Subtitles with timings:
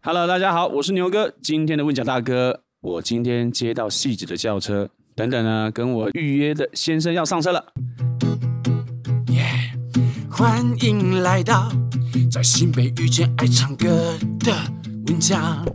[0.00, 1.34] Hello，大家好，我是牛哥。
[1.42, 7.72] 今天的问讲大哥，我今天接到汐止的轿车，等等呢，跟我预约的先生要上车了。
[9.26, 9.44] 耶
[9.92, 11.68] ！Yeah, 欢迎来到
[12.30, 14.54] 在新北遇见爱唱歌的
[15.08, 15.66] 问讲。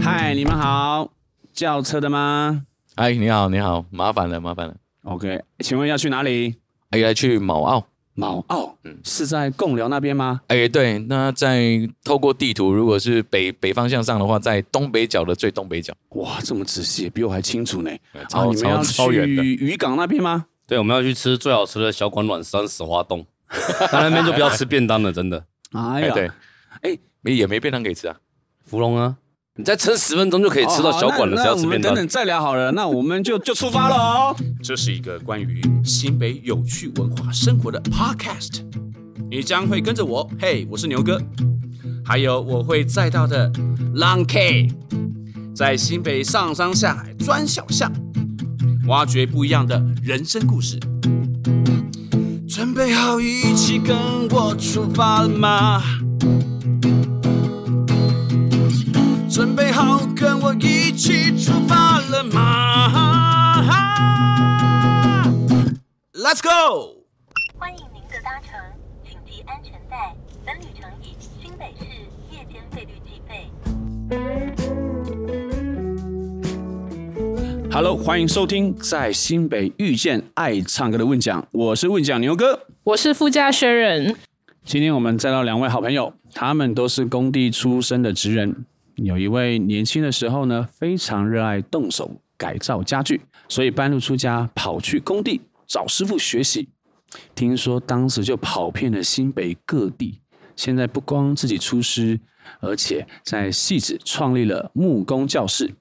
[0.00, 1.10] 嗨，你们好，
[1.52, 2.62] 叫车的吗？
[2.94, 4.76] 嗨，你好，你好，麻烦了，麻烦了。
[5.02, 6.54] OK，请问要去哪里？
[6.90, 7.84] 哎，要去卯澳。
[8.14, 10.40] 卯澳，嗯，是在贡寮那边吗？
[10.46, 15.92] 哎，对，那在透过地图，如果是北北方向上的话，在东北角的最东北角。
[16.10, 17.90] 哇，这么仔细，比我还清楚呢。
[18.28, 19.42] 超、啊、超超远的。
[19.42, 20.46] 渔港那边吗？
[20.66, 23.26] 对，我们要去吃最好吃的小馆暖山石花冻。
[23.92, 25.44] 那那边就不要吃便当了，真的。
[25.72, 26.30] 哎呀，对，
[26.82, 28.16] 哎，没也没便当可以吃啊，
[28.64, 29.16] 芙蓉啊。
[29.56, 31.94] 你再撑十分钟就可以吃到小馆了，只要吃便当。
[31.94, 34.36] 等等再聊好了，那我们就就出发了哦。
[34.60, 38.64] 这是一个关于新北有趣文化生活的 podcast，
[39.30, 41.22] 你将会跟着我，嘿，我是牛哥，
[42.04, 43.48] 还有我会载到的
[43.94, 44.72] Long K，
[45.54, 47.92] 在新北上山下海钻小巷，
[48.88, 50.80] 挖掘不一样的人生故事。
[52.48, 53.96] 准备好一起跟
[54.30, 55.80] 我出发了吗？
[59.34, 63.56] 准备好跟我一起出发了吗
[66.12, 67.02] ？Let's go！
[67.58, 68.52] 欢迎您的搭乘，
[69.02, 70.14] 请系安全带。
[70.46, 71.84] 本旅程以新北市
[72.30, 73.50] 夜间费率计费。
[77.72, 84.14] Hello，欢迎收听在新北遇见爱唱歌的问讲，我是问讲牛哥，我是副驾学人。
[84.64, 88.64] 今天我们再到两位好朋友，他们都是工地出身的职人。
[88.96, 96.68] 有一位年轻的时候呢，非常热爱动手改造家具，所以半路出家跑去工地找师傅学习。
[97.34, 100.20] 听说当时就跑遍了新北各地。
[100.56, 102.20] 现在不光自己出师，
[102.60, 105.74] 而且在戏子创立了木工教室，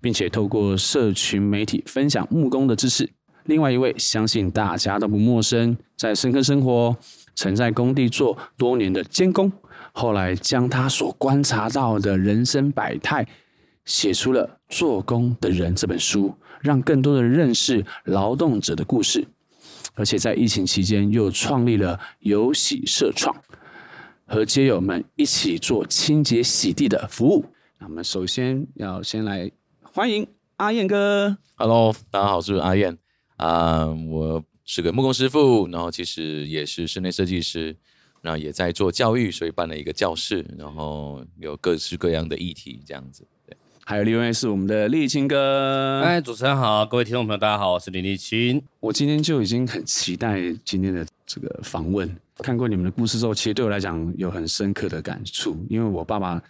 [0.00, 3.10] 并且透过社群媒体分享木工的知识。
[3.44, 6.96] 另外一位相信大家都不陌生，在深坑生活，
[7.34, 9.50] 曾在工地做多年的监工。
[9.92, 13.26] 后来将他所观察到的人生百态
[13.84, 19.26] 写出了《做工的人》这本书，让更多的人认识劳动者的故事。
[19.94, 23.36] 而且在疫情期间又创立了有喜社创，
[24.24, 27.44] 和街友们一起做清洁洗地的服务。
[27.78, 29.50] 那我们首先要先来
[29.82, 30.26] 欢迎
[30.56, 31.36] 阿燕哥。
[31.56, 32.96] Hello，大家好，我是阿燕
[33.36, 37.76] 啊我是个木工师傅，然后其实也是室内设计师。
[38.22, 43.26] 然后也在做教育，所以办了一个教室，然后有各式各样的议题这样子。
[43.44, 46.00] 对，还有另外是我们的立青哥。
[46.02, 48.62] 哎，主持人好，各位听众朋友大家好，我是李立青。
[48.78, 52.08] 我今天就已经很期待今天的这个访问。
[52.38, 56.40] 看过你们的故事之后，其实对我来讲有很深刻的感触，因为我爸爸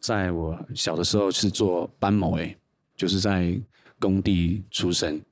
[0.00, 2.56] 在我小的时候是做班某诶，
[2.96, 3.56] 就是在
[4.00, 5.22] 工地出身，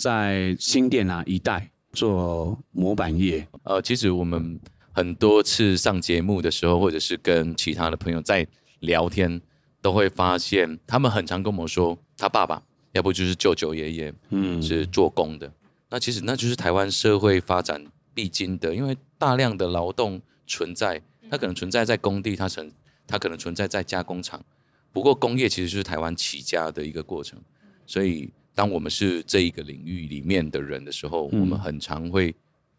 [0.00, 3.44] 在新店啊一带做模板业。
[3.64, 4.60] 呃，其实我们。
[4.92, 8.46] 很多次上节目的时候，或者是跟其他的朋友在
[8.80, 9.40] 聊天，
[9.80, 12.62] 都会发现他们很常跟我说，他爸爸
[12.92, 15.52] 要不就是舅舅爷爷，嗯，是做工的。
[15.90, 22.72] 那其实那就是台湾社会发展必经的，因为大量的劳动存在，它可能存在在工地，它存，
[23.06, 24.44] 它可能存在在加工厂。
[24.92, 27.40] 不过工业其实就是台湾起家的一个过程，
[27.86, 32.34] 所以当我们是这一个领域里面的人的时候，我们很常会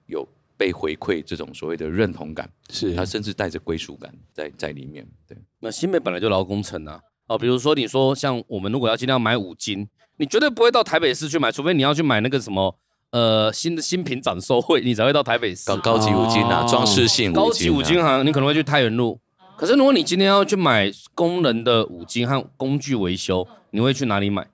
[0.07, 0.28] 有。
[0.61, 5.03] 被回馈这种所谓的认同感，是他甚至带着归属感在在里面。
[5.27, 12.77] 对，那新北本来就劳工城啊，哦，比如说你说像我们如果要尽量买五金，你绝对不会到台北市去买，除非你要去买那个什么
[13.09, 15.66] 呃新的新品展售会，你才会到台北市。
[15.66, 19.19] 高高级五金啊，装饰性五金、啊、高级五金行，你可能会去太原路。
[19.57, 24.47] 可是如果你今天要去买工人的五金和工具维修，你会去哪里买？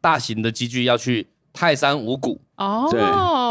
[0.00, 3.00] 大型的机具要去泰山五谷哦，对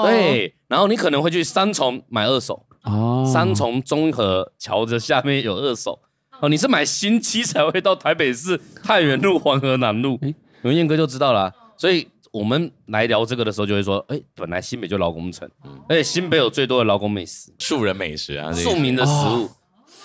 [0.10, 0.55] 对。
[0.68, 6.00] 然后你可能会去三重买二手哦，三重综合桥的下面有二手
[6.40, 6.50] 哦。
[6.50, 11.54] 你是买新机才会到台北市太原路、黄河南路，哎，有燕哥就知道了。
[11.78, 15.50] 所以我们来聊这个的时候，就会说，哎，本来新北就劳工城，
[15.88, 19.50] 而且新北有最多的劳工美食，庶人美食啊，庶民的食物，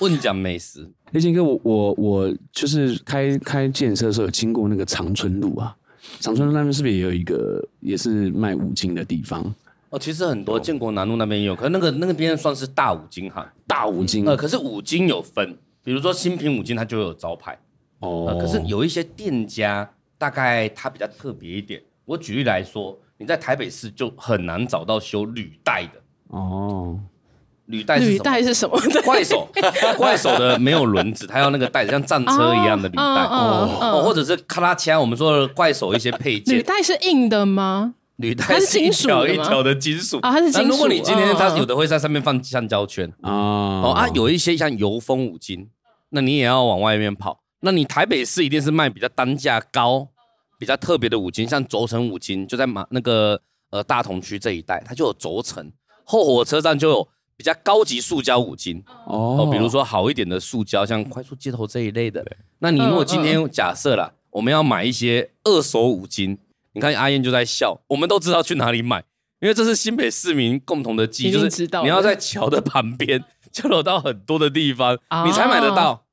[0.00, 0.88] 问讲美食。
[1.12, 5.74] 立青哥，我我我就是开开建设的时候有经过那个长春路啊，
[6.20, 9.42] 长春路那边是不是也有一个也是卖五金的地方？
[9.90, 14.26] 哦，其实很多建国南路那边也有，可是那个那个边算是大五金行，大五金。
[14.26, 17.58] 呃，可是五金有分，比如说新品五金，它就有招牌。
[17.98, 18.38] 哦、呃。
[18.38, 21.82] 可是有一些店家，大概它比较特别一点。
[22.04, 26.00] 我举例来说，你在台北市就很难找到修履带的。
[26.28, 26.98] 哦。
[27.66, 28.12] 履带是什么？
[28.12, 28.80] 履带是什么？
[29.04, 29.48] 怪手，
[29.96, 36.58] 怪手的没有轮子，它要那个带子，像战车一样的履带哦哦，或者是咔啦枪，我们说的怪手一些配件。
[36.58, 37.94] 履带是硬的吗？
[38.20, 40.68] 履带是一条一条的金属啊，它是金属。
[40.68, 45.68] 如果你今天它有的会在上面放橡胶圈哦哦啊，有一些像油封五金，
[46.10, 47.40] 那你也要往外面跑。
[47.60, 50.08] 那你台北市一定是卖比较单价高、
[50.58, 53.40] 比较特别的五金，像轴承五金，就在马那个
[53.70, 55.70] 呃大同区这一带，它就有轴承。
[56.04, 62.24] 后火车站就有比较高级塑胶五金哦，比如说好一点的塑胶，像快速接头这一类的。
[62.58, 66.38] 那你如果今天假设啦，我们要买一些二手五金，
[66.80, 69.04] 你看阿燕就在笑，我们都知道去哪里买，
[69.40, 73.22] 因为这是新北市民共同的记忆，就是你要在桥的旁边，
[73.52, 76.06] 就有到很多的地方，你才买得到。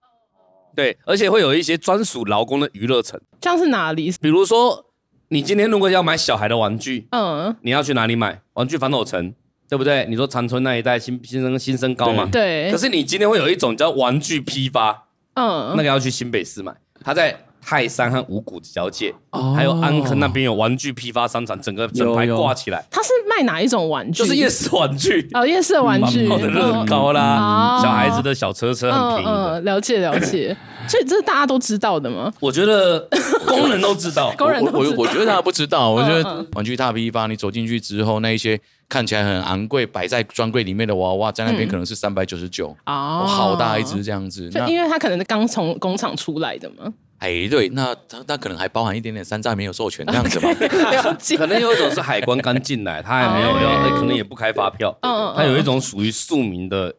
[0.76, 4.14] 对，而且会有一些专属劳工的娱乐城，像是哪里？
[4.20, 4.88] 比如说，
[5.30, 8.42] 你今天如果要买小孩的玩具，嗯，你要去哪里买？
[8.54, 9.34] 玩具反斗城。
[9.70, 10.06] 对不对？
[10.08, 12.30] 你说长春那一带新新生新生高嘛？
[12.32, 12.72] 对。
[12.72, 16.74] 可是你今天会有一种叫玩具批发，嗯，那个要去新北市买，
[17.04, 17.38] 他在
[17.68, 22.82] 泰山和五股的交界，哦、还有安坑那边有玩具批发商场，整个整排挂起来。
[22.90, 24.20] 它是卖哪一种玩具？
[24.20, 29.60] 就是夜市玩具哦，夜市玩具，的乐高啦，小孩子的小车车很便宜的。
[29.60, 30.56] 嗯，了解了解。
[30.88, 32.34] 所以这是大家都知道的吗？
[32.40, 33.06] 我觉得
[33.46, 34.96] 工人都知道，工人都知道。
[34.96, 35.90] 我我觉得大家不知道。
[35.90, 44.50] 我觉得玩具大批发，你走进去之后，那一些看起来很昂贵，摆在专柜里面的娃娃，在那边可能是三百九十九哦，好大一只这样子。
[44.50, 46.94] 就因为它可能刚从工厂出来的嘛。
[47.20, 50.54] 哎，对，那它它可能还包含一点点山寨没有授权这样子嘛。
[51.38, 54.98] 可能有一种是海关刚进来，他还没有要，可能也不开发票。
[55.02, 56.94] 嗯，它有一种属于庶民的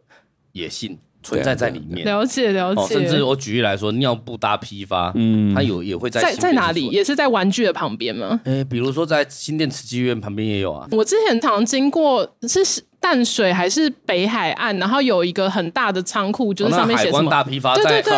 [0.53, 0.99] 野性。
[1.21, 2.95] 存在在里面，了解了解。
[2.95, 6.87] 甚至我举例来说，尿布搭批发，嗯，它有也会在在在哪里？
[6.89, 8.41] 也是在玩具的旁边吗？
[8.45, 10.87] 哎，比如说在新店慈济院旁边也有啊。
[10.93, 12.65] 我之前常经过，是
[13.01, 14.77] 淡水还是北海岸？
[14.79, 18.13] 然后有一个很大的仓库，就是上面写什么大批发，对对对，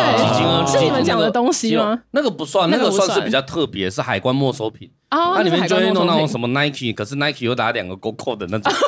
[0.71, 1.99] 是你们讲的东西吗？
[2.11, 5.35] 那个不算，那个算是比较特别，是海关没收品啊。
[5.35, 8.71] 那里面就会弄那种什么 Nike，可是 Nike 又打两个勾扣的那种。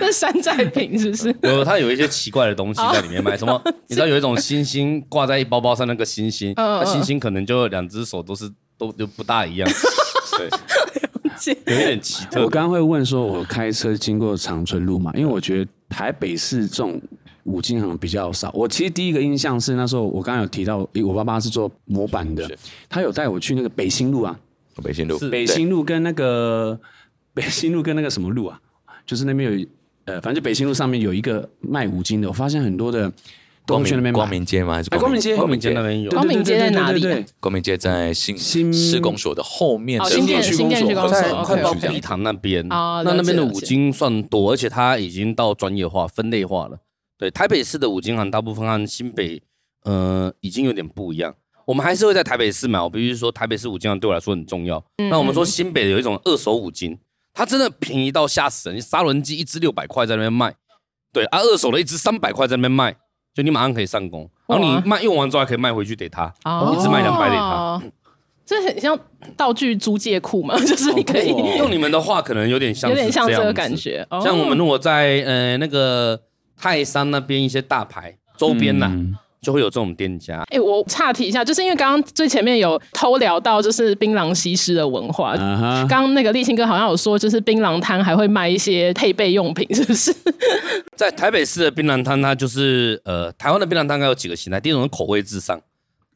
[0.00, 1.36] 那山寨品是不是？
[1.42, 3.36] 有，它有一些奇怪的东西在里面卖。
[3.36, 3.62] 什么？
[3.86, 9.70] 你知道有一种星星挂在一包包上，那个星星，那星星可能就两只手都是都就不大一样。
[10.36, 10.48] 对，
[11.66, 12.42] 有点奇特。
[12.42, 15.12] 我刚刚会问说，我开车经过长春路嘛？
[15.14, 17.00] 因为我觉得台北市这种
[17.44, 18.50] 五金行比较少。
[18.54, 22.50] 我其实第一个印象是那时候我刚刚有提到，我爸爸是做模板的，
[22.88, 24.38] 他有带我去那个北新路啊，
[24.82, 26.78] 北新路，北新路跟那个
[27.34, 28.60] 北新路跟那个什么路啊，
[29.06, 29.66] 就是那边有。
[30.04, 33.08] 呃，反正就北新路上面有一个卖五金的，我发现很多的
[33.66, 34.74] 光明光明街吗？
[34.74, 35.36] 还是光明街？
[35.36, 36.10] 光明街那边有。
[36.10, 37.02] 光明街在哪里？
[37.40, 42.66] 光明街在新新市公所的后面，新店区公所在快到碧潭那边。
[42.68, 46.78] 那那边的五金算多，而且它已经到专业化、分类化了。
[47.16, 49.42] 对，台北市的五金行大部分和新北
[49.84, 51.34] 呃已经有点不一样。
[51.64, 54.84] 我们还是会在台北市买，我必须说台北市五金行对我来说很重要。
[55.10, 56.98] 那我们说新北有一种二手五金。
[57.34, 58.78] 它真的便宜到吓死人！
[58.78, 60.54] 砂轮机一支六百块在那边卖，
[61.14, 62.94] 对啊，二手的一支三百块在那边卖，
[63.34, 66.32] 就你马上可以上工，然后你卖用完之后还可以卖回去给他，
[66.76, 67.82] 一直卖两百给他。
[68.44, 68.98] 这很像
[69.36, 74.06] 道具租借库嘛， 就是你可以用你们的话，可能有点像，有点像这个感觉。
[74.22, 76.20] 像我们如果在呃那个
[76.56, 78.92] 泰山那边一些大牌周边呐。
[79.42, 80.36] 就会有这种店家。
[80.50, 85.36] 哎、欸，我岔题一下，就是因为刚刚最前面有偷聊到，就是槟榔西施的文化。
[85.36, 86.12] 刚刚、uh huh.
[86.12, 90.14] 那个立青哥好像有说，就是槟榔摊还会卖一些配备用品，是不是？
[90.96, 94.60] 在台北市的槟榔摊，它就是呃，台湾的槟榔摊大概有几个形态。
[94.60, 95.60] 第一种是口味至上，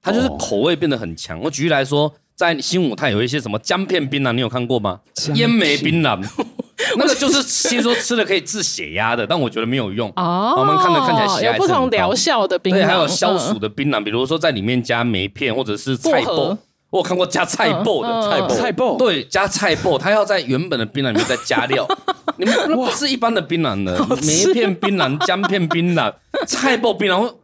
[0.01, 1.41] 它就是口味变得很强。
[1.41, 5.01] 我举例来说，在新武泰有一些什么姜片槟榔，你有看过吗？
[5.35, 6.23] 烟梅槟榔。
[6.99, 10.13] 那个就是听说吃了可以治血压的，但我觉得没有用。
[10.17, 16.57] 哦，我们看着看起来血压有不同疗效的槟榔，对，还有消暑的槟榔，比如说在里面加梅片或者是菜脯。
[16.91, 21.87] 我有看过加菜脯的菜脯，菜脯对，加菜脯，它要在原本的槟榔里面再加料。
[22.37, 26.13] 你们那不是一般的槟榔的，梅片槟榔、姜片槟榔、
[26.47, 27.35] 菜脯槟榔。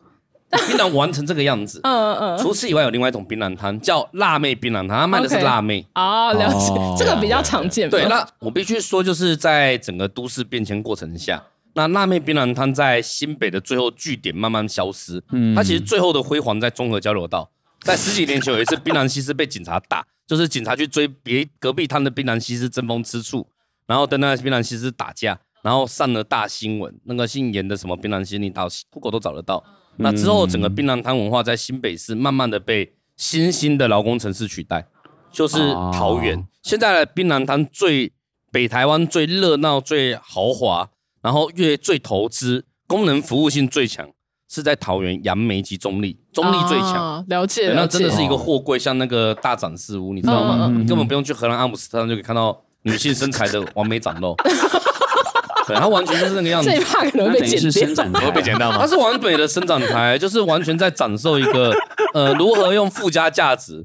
[0.68, 2.38] 槟榔玩成这个样子，嗯嗯。
[2.38, 5.87] 除此以外，有另外一种槟榔摊叫辣妹槟榔摊，它卖的是辣妹。
[5.94, 7.88] 哦，了解，这个比较常见。
[7.88, 11.42] 对，那我必须说，就是在整个都市变迁过程下，
[11.75, 15.23] 那辣妹槟榔摊在新北的最后据点慢慢消失。
[15.30, 23.47] 嗯，它其实最后的辉煌在中和交流道，在十几年前有一次 槟榔西施被警察打，就是警察去追别隔壁摊的槟榔西施争风吃醋，
[23.87, 26.94] 然后跟那槟榔西施打架，然后上了大新闻。
[27.04, 29.64] 那个姓严的什么槟榔西施，你到 Google 都找得到。
[29.96, 34.87] 那之后，整个槟榔摊文化在新北市慢慢的被新兴的劳工城市取代，
[35.30, 35.58] 就是
[35.92, 36.46] 桃园。
[36.62, 38.12] 现在的槟榔摊最
[38.50, 40.88] 北台湾最热闹、最豪华
[41.20, 44.08] 然后越最投资、功能服务性最强，
[44.49, 47.25] 是在桃园杨梅及中立，中立最强、啊。
[47.28, 50.68] 了解，了解，那真的是一个货柜，像那个大展示屋，你知道吗？
[50.76, 54.34] 你根本不用去荷兰阿姆斯特丹就可以看到女性身材的完美展露。
[55.73, 56.69] 对，它完全就是那个样子。
[56.71, 58.79] 这一趴可能会被剪掉，会被剪到吗？
[58.79, 61.75] 它是完美的伸展台，就是完全在展示一个
[62.14, 63.85] 呃如何用附加价值，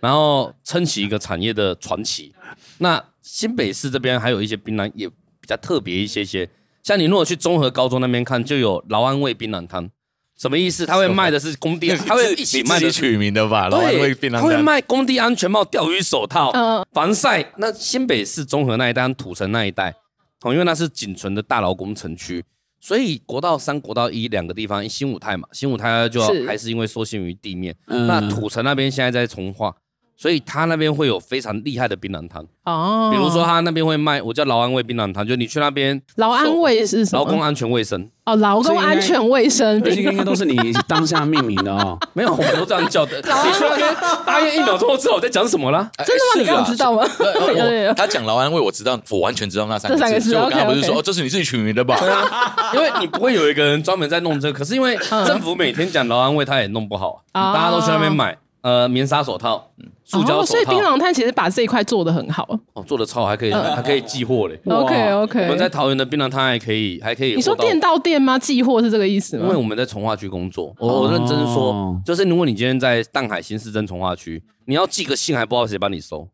[0.00, 2.34] 然后撑起一个产业的传奇。
[2.78, 6.48] 那新北市这边还有一些槟榔也比较特别一些些，
[6.82, 9.90] 像你如果去综合高中那边看，就有劳安味槟榔摊，
[10.38, 10.86] 什么意思？
[10.86, 13.68] 他会卖的是工地，他会一起卖的取名的吧？
[13.68, 16.52] 劳安味槟榔摊，他会卖工地安全帽、钓鱼手套、
[16.92, 17.52] 防晒。
[17.58, 19.94] 那新北市综合那一带、土城那一带。
[20.42, 22.44] 哦，因为那是仅存的大劳工城区，
[22.80, 27.76] 所以国道三、国道一两个地方，新五泰嘛，新五泰就还是因为受限于地面。
[27.86, 29.76] 那土城那边现在在重划。
[30.20, 37.18] 所以他那边会有非常厉害的槟榔摊哦，比如说他那边会卖，我叫劳安味槟榔摊，就你去那边，劳安味是什么？
[37.18, 40.54] 劳工安全卫生哦，劳工安全卫生，这些应该都是你
[40.86, 41.98] 当下命名的哦。
[42.12, 43.16] 没有，我们都这样叫的。
[43.24, 43.96] 你去那边，
[44.26, 45.90] 大约一秒钟之后我在讲什么了？
[46.04, 46.40] 真的吗？
[46.40, 47.02] 你刚刚知道吗？
[47.96, 50.30] 他讲劳安味，我知道，我完全知道那三个字。
[50.32, 51.96] 所以我刚刚不是说，哦，这是你自己取名的吧？
[51.98, 58.36] 对啊，因为你不会有一个人专门在弄这个，可是因为政府每天讲劳安味，他也弄不好，大家都去那边买。
[58.62, 59.70] 呃，棉纱手套，
[60.04, 64.60] 塑胶手套，哦、所以槟榔摊其实把这一块做的很好哦，做的超好，还可以、呃、还可以寄货嘞。
[64.66, 67.34] OK OK，我们在桃园的槟榔摊还可以还可以。
[67.34, 68.38] 你说店到店吗？
[68.38, 69.44] 寄货是这个意思吗？
[69.44, 76.28] 因为我们在从化区工作，我我认真说，就是如果你今天在淡海新市镇从化区，你要寄个信还不知道谁帮你收，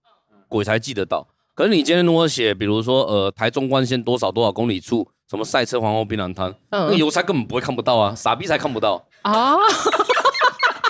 [0.49, 1.29] 鬼才寄得到。
[1.55, 9.55] 可是你今天如果写，比如说呃台中关线多少多少公里处，什么赛车皇后槟榔摊，嗯、那个邮差根本不会看不到啊，傻逼才看不到啊。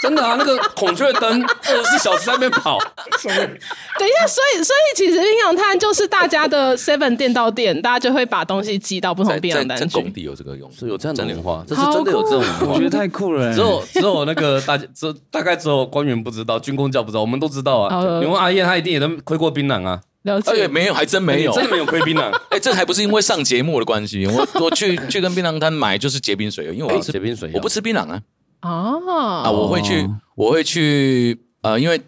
[0.07, 2.79] 真的啊，那个孔雀灯二十四小时在那边跑。
[2.79, 10.01] 等一下，所以所以其实槟榔摊就是大家的 seven 店到店，大家就会把东西寄到不同槟榔摊去。
[10.01, 13.53] 工地有这个用，是有这样的文化，这是真的有这种文化，我觉得太酷了。
[13.53, 18.21] 只有只有那个大家，只大概只有官员不知道，军工教不知道，我们都知道啊。
[18.21, 20.01] 你问阿燕他一定也都亏过槟榔啊。
[20.23, 20.65] 了解。
[20.65, 22.33] 哎，没有，还真没有，真的没有亏槟榔。
[22.51, 28.21] 哎，这还不是因为上节目的关系，我我去去跟槟榔摊买就是结冰水，因为我吃结冰水，我不吃槟榔啊。
[28.67, 29.51] 啊啊！
[29.51, 32.01] 我会去，我会去，呃，因为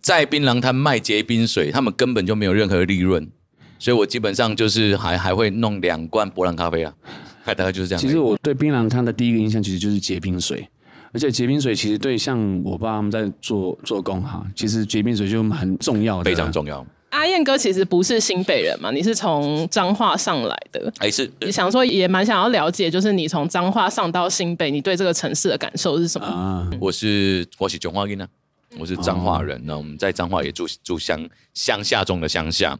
[0.00, 3.28] 在槟榔摊卖结冰水，他们根本就没有任何利润，
[3.78, 6.94] 所以我基本上就是还还会弄两罐伯朗咖啡啊，
[7.44, 8.00] 大概就是这样。
[8.00, 10.68] 其实我对槟榔摊的第一个印象其实就是结冰水，
[11.12, 16.86] 而且结冰水其实对像我爸他们在做做工哈，其实结冰水就蛮重要的，非常重要。
[17.12, 26.26] 阿燕哥其实不是新北人嘛，你是从彰化上来的，哎是，你想说也蛮想要了解，就是你从彰化上到新北，你对这个城市的感受是什么？
[26.26, 28.26] 啊，我是我是彰化人呢，
[28.78, 31.20] 我是彰化人，那、哦、我们在彰化也住住乡
[31.52, 32.78] 乡下中的乡下，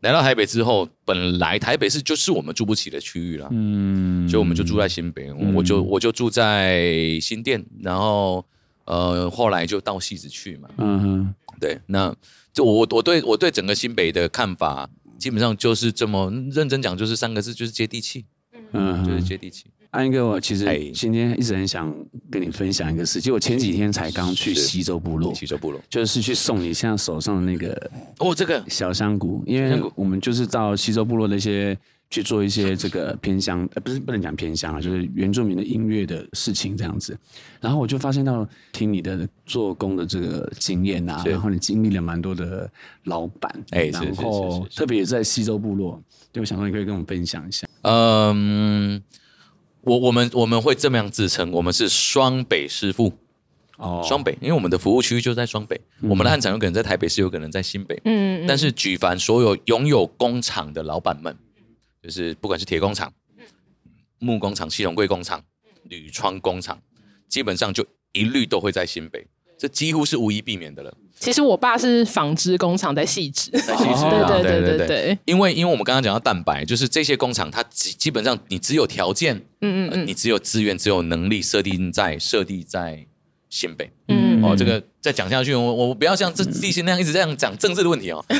[0.00, 8.42] 来到台北之后，本来台北市就是我们住不起的区域了，嗯，所以我们就住在新北，嗯、我就我就住在新店，然后
[8.86, 12.14] 呃后来就到汐止去嘛，嗯哼，对，那。
[12.58, 18.24] 就我我对我对整个新北的看法，基本上就是这么认真讲，就是三个字，就是接地气，
[18.72, 19.66] 嗯，就是接地气。
[19.90, 21.94] 阿燕哥，我其实今天一直很想
[22.30, 31.76] 跟你分享一个事，就我前几天才刚去西周部落，西周部落就是去送你现在手上的那个哦，这个小香菇，因为我们就是到西周部落的一些。
[32.10, 37.14] 去做一些这个偏乡，呃，不是不能讲偏乡啊，就是原住民的音乐的事情这样子。
[37.60, 42.66] 然后我就发现到，听你的做工的这个经验啊，然后你经历了蛮多的
[43.04, 46.02] 老板，哎，然后特别在西周部落，
[46.32, 47.68] 就想说你可以跟我们分享一下。
[47.82, 49.02] 嗯，
[49.82, 53.12] 我我们我们会这么样自称，我们是双北师傅
[53.76, 61.36] 哦，双北，因为我们的服务区就在双北，我们的汉厂有可能在台北市，有可能在新北，嗯，但是举凡所有拥有工厂的老板们。
[62.00, 63.12] 就是不管是铁工厂、
[64.20, 65.42] 木工厂、系统柜工厂、
[65.82, 66.80] 铝窗工厂，
[67.28, 69.26] 基本上就一律都会在新北，
[69.58, 70.96] 这几乎是无一避免的了。
[71.20, 75.18] 其实我爸是纺织工厂在汐止，在汐止，对对对对对。
[75.24, 83.06] 因为因为我们刚刚讲到蛋白，就是这些工厂它基基本上你只有条件，嗯嗯嗯，你只有资源，只有能力设定在设定在
[83.50, 84.28] 新北，嗯。
[84.40, 88.24] 哦，这个再讲下去，我我不要像这地心那样一直这样讲政治的问题哦。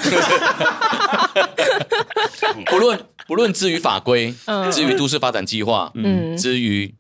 [2.67, 4.33] 不论不论至于法规，
[4.73, 6.95] 至于都市发展计划，嗯，至于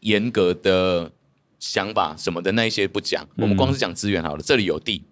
[0.00, 1.10] 严格的
[1.58, 4.42] 想法什么的那一些不讲，我们光是讲资源好了。
[4.42, 5.02] 这里有地，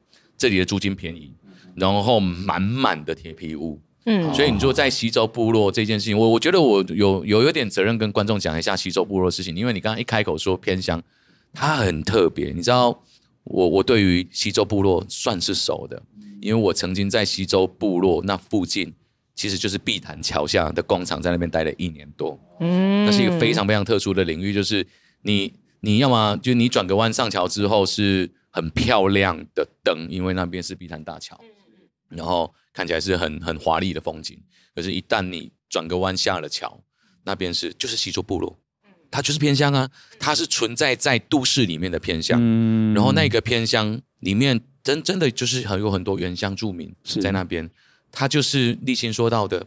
[0.42, 1.30] 这里的租金便宜，
[1.76, 11.00] 然后满满的铁皮屋，嗯，所以你说在西周部落这件事情，我我觉得我有有有点责任跟观众讲一下西周部落的事情，因为你刚刚一开口说偏乡，
[11.52, 13.02] 它很特别，你知道，
[13.44, 16.02] 我我对于西周部落算是熟的，
[16.40, 18.92] 因为我曾经在西周部落那附近。
[19.34, 22.38] 其实就是碧潭桥下的工厂，在那边待了一年多。
[22.60, 24.86] 嗯，那是一个非常非常特殊的领域，就是
[25.22, 31.40] 你你要么就你转个弯上桥之后是很漂亮的灯，因为那边是碧潭大桥，
[32.08, 34.40] 然后看起来是很很华丽的风景。
[34.74, 36.82] 可是，一旦你转个弯下了桥，
[37.24, 38.58] 那边是就是西州部落，
[39.10, 42.38] 它就是偏乡啊，它是存在在都市里面的偏乡。
[42.40, 47.70] 嗯，然后那个偏乡里面真真的就是很有很多原乡住民是在那边。
[48.10, 49.66] 他就是立新说到的，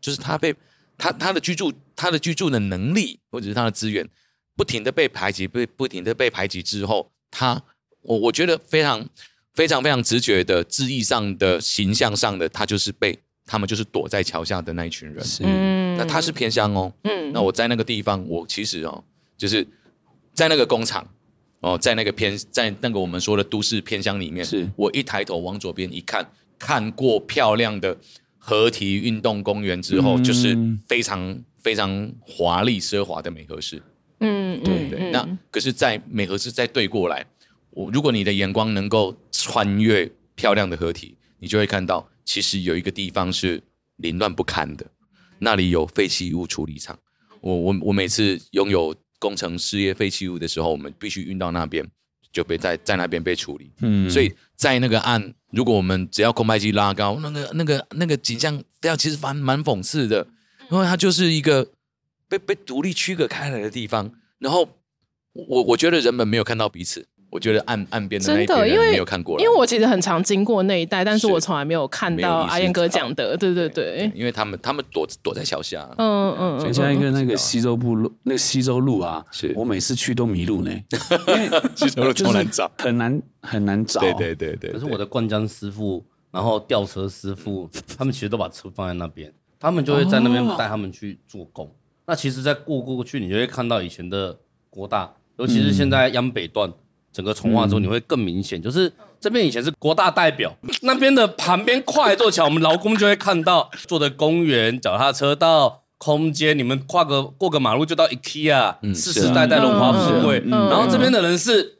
[0.00, 0.54] 就是他被
[0.96, 4.08] 他他的居住他的居住的能力或者是他的资源
[4.56, 7.62] 不停的被排挤，被不停的被排挤之后，他
[8.04, 9.06] 我我觉得非常
[9.52, 15.24] 非常非常直觉的字义上的形象上的，他就是被他们就是躲在桥下的那一群人。
[15.24, 16.92] 是，那他是偏乡哦。
[17.02, 19.02] 嗯，那我在那个地方，我其实哦，
[19.36, 19.66] 就是
[20.32, 21.06] 在那个工厂
[21.60, 26.30] 哦，在那个偏在那个我们说的都市偏乡里面，是我一抬头往左边一看。
[26.56, 27.94] 看过漂亮的
[28.38, 30.56] 河堤运动公园之后，嗯、就是
[30.86, 33.82] 非常非常华丽奢华的美和市。
[34.20, 34.98] 嗯，对对。
[35.00, 37.26] 嗯、那可是，在美和市再对过来，
[37.74, 43.62] 我如果你的眼光能够穿越漂亮的合体，你就会看到，其实有一个地方是
[43.96, 44.86] 凌乱不堪的，
[45.40, 46.98] 那里有废弃物处理厂。
[47.40, 51.86] 我我我每次拥有工程事业废弃物的时候，我们必须运到那边。
[52.32, 60.26] 就被在在那边被处理，嗯，所以在那个岸，如果我们只要空拍机拉高，那个那个那个景象，这样其实蛮蛮讽刺的，
[60.68, 61.70] 因为它就是一个
[62.28, 64.68] 被被独立区隔开来的地方，然后
[65.32, 67.06] 我我觉得人们没有看到彼此。
[67.34, 79.52] 我觉得岸岸边的那一边因为没有看过，因为我其实很常经过那一带，但是我从来没有看到阿燕哥讲的，对对对，因为他们他们躲躲在桥下，嗯嗯，就像一个那个西周部落，那个西周路啊，是。
[79.56, 80.70] 我每次去都迷路呢，
[81.26, 84.70] 因为西周路超难找，很难很难找，对对对对。
[84.70, 91.68] 可是我的灌浆师傅，然后吊车师傅， 他们其实都把车放在那边，他们就会在那边带他们去做工。
[92.06, 94.38] 那其实，在过过去，你就会看到以前的
[94.70, 96.72] 国大，尤其是现在央北段。
[97.14, 110.42] 整个从化之后，你会更明显，嗯、就是这边以前是国大代表，那边的旁边跨一座桥，我们劳工就会看到做的公园、脚踏车道、空间，你们跨个过个马路就到 IKEA，世世代代荣华富贵。
[110.44, 111.78] 然后这边的人是，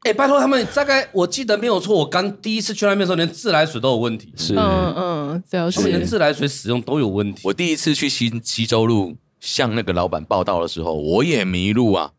[0.00, 4.34] 哎、欸，拜托他们，大概我记得没有错，我刚第一次去那边的时候，连自来水都有问题。
[4.36, 7.42] 是，嗯嗯，对，他们连自来水使用都有问题。
[7.44, 12.10] 我第一次去西西州路向那个老板报道的时候，我也迷路啊。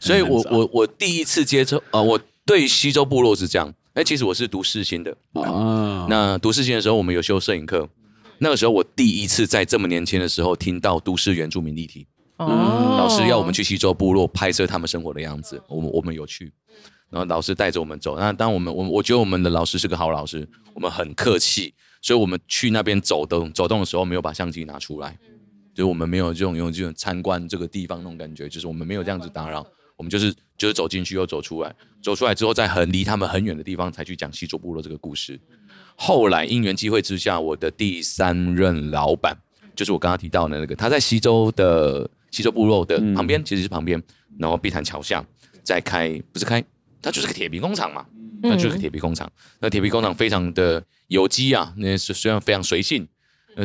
[0.00, 3.72] 所以我，我我我第一次接触啊、呃，我对西周部落是这样。
[3.94, 6.06] 哎，其实我是读世新的啊。
[6.08, 7.88] 那读世新的时候，我们有修摄影课。
[8.38, 12.06] 那个时候，我第一次在这么年轻的时候听到都市原住民议题。
[12.36, 12.46] 哦。
[12.98, 16.52] 老师要我们去西周部落拍摄他们生活的样子，我们我们有去。
[17.10, 18.16] 然后老师带着我们走。
[18.18, 25.18] 那当我们我我觉得我们的老师是个好老师，我们很客气，所以我们去那边走动走动的时候，没有把相机拿出来。
[25.78, 29.64] 就是我们没有这种用这种参观这个地方那种感觉，就是我们没有这样子打扰，
[29.96, 35.38] 我们就是就是走进去又走出来，走出来之后在很离他们很远的地方才去讲西周部落这个故事。
[35.94, 39.36] 后来因缘际会之下，我的第三任老板
[39.76, 44.02] 就是我刚刚提到的那个，他在西周的西周部落的旁边，其实是旁边，
[44.36, 45.24] 然后碧潭桥下
[45.62, 46.60] 在开，不是开，
[47.00, 48.04] 他就是个铁皮工厂嘛，
[48.42, 53.06] 那就是个铁皮工厂，那铁皮工厂非常的有机啊，那是虽然非常随性。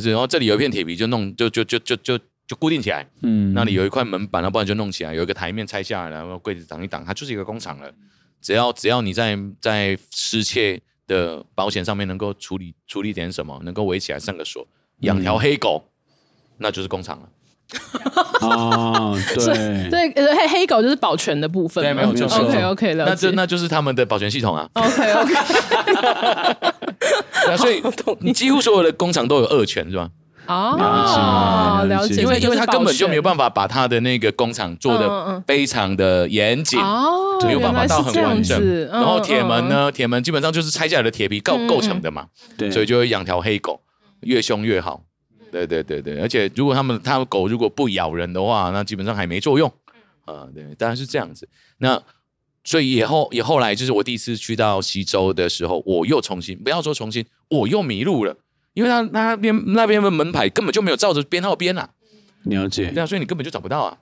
[0.01, 3.05] 然后这里有一片铁皮，就弄就就就就就就固定起来。
[3.21, 5.13] 嗯，那里有一块门板，那不然就弄起来。
[5.13, 7.93] 有一个台面拆下来，然后柜子挡一挡，它就是一个工厂了。
[8.41, 14.67] 只要只要你在在失窃的保险上面能够处理处理点什么，能够围起来上个锁，
[15.01, 15.85] 养条黑狗，
[16.57, 17.29] 那就是工厂了。
[18.41, 21.83] 哦，对对，黑黑狗就是保全的部分。
[21.83, 22.25] 对，没有错。
[22.25, 24.67] OK OK，了那就那就是他们的保全系统啊。
[24.73, 25.33] OK OK
[27.47, 27.57] 那。
[27.57, 27.81] 所以
[28.19, 30.09] 你几乎所有的工厂都有恶犬是吧？
[30.45, 32.21] 哦，了解。
[32.21, 36.77] 因为因为他根本就没有办法把他的那个工厂做的非常的严谨，
[37.39, 38.87] 就没有办法到很完整。
[38.87, 42.25] 然后铁门呢，铁门基本上就是拆下来的铁皮构构成的嘛，
[42.57, 43.79] 对，所以就会养条黑狗，
[44.21, 45.03] 越凶越好。
[45.53, 49.71] 对对对对，而且如果他们他们狗如果不咬人的话，那基本上还没作用。
[50.25, 51.47] 啊，对，当然是这样子。
[51.77, 52.01] 那。
[52.65, 58.37] 所以以后，以后来就是我第一次去到西州的时候，我又重新不要说重新，我又迷路了，
[58.73, 61.89] 因为他那边那边的门牌根本就没有照着编号编啊。
[62.43, 62.89] 了解。
[62.91, 63.97] 对啊，所以你根本就找不到啊。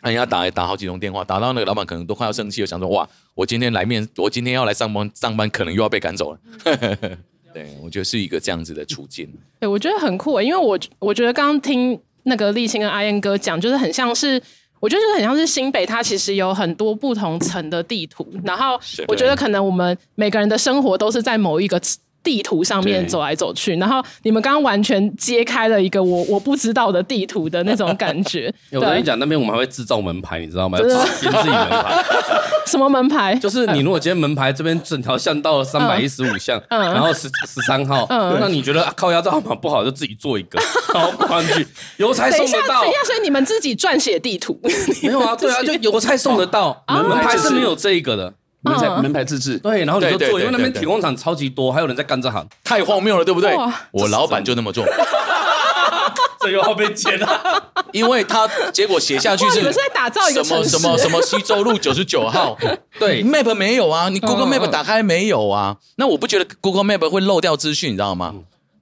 [0.00, 6.40] 那人家打打好几通电话，打到那个老板可能都快要生气了，想说哇，我今天来面，我今天要来上班上班，可能又要被赶走了。
[7.52, 9.32] 对，我觉得是一个这样子的处境。
[9.60, 14.42] 对，我觉得很酷，因为我我觉得刚刚听那个立青跟阿燕哥讲，就是很像是。
[14.80, 18.26] 我觉得就很像是新北，它其实有很多不同层的地图。
[18.42, 21.80] 然后我觉得可能我们每个人的生活都是在某一个
[22.22, 28.52] 地图上面走来走去，然后你们刚刚完全揭开了一个我我不知道的地图的那种感觉。
[28.72, 30.78] 我跟你讲，那边我们还会制造门牌，你知道吗？
[30.82, 32.04] 自己门牌。
[32.66, 33.34] 什么门牌？
[33.36, 40.58] 就是你如果今天门牌这边整条巷道三百一十五巷，嗯、然后十十三号，嗯、那你觉得、啊、靠压这号码不好，就自己做一个，
[40.94, 42.82] 然后挂上去，邮差送得到。
[42.82, 44.58] 等一下，所以你们自己撰写地图？
[45.02, 48.32] 没有啊，对啊，就邮差送得到， 哦、门牌是没有这一个的。
[48.62, 53.56] 门牌门牌自制，对，然后你就做，因为那边铁工厂超级多，还有人在干这行，太荒谬了，对不对？
[53.90, 54.84] 我老板就那么做，
[56.40, 62.56] 这又要被剪了， 因为他结果写下去是，你们是在打造一个什么什么什么西周路九十九号，
[63.00, 65.76] 对，Map 没有啊，你 Google Map 打开没有啊？
[65.96, 68.34] 那我不觉得 Google Map 会漏掉资讯，你知道吗？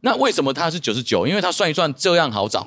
[0.02, 1.26] 那为什么它是九十九？
[1.26, 2.66] 因为它算一算这样好找，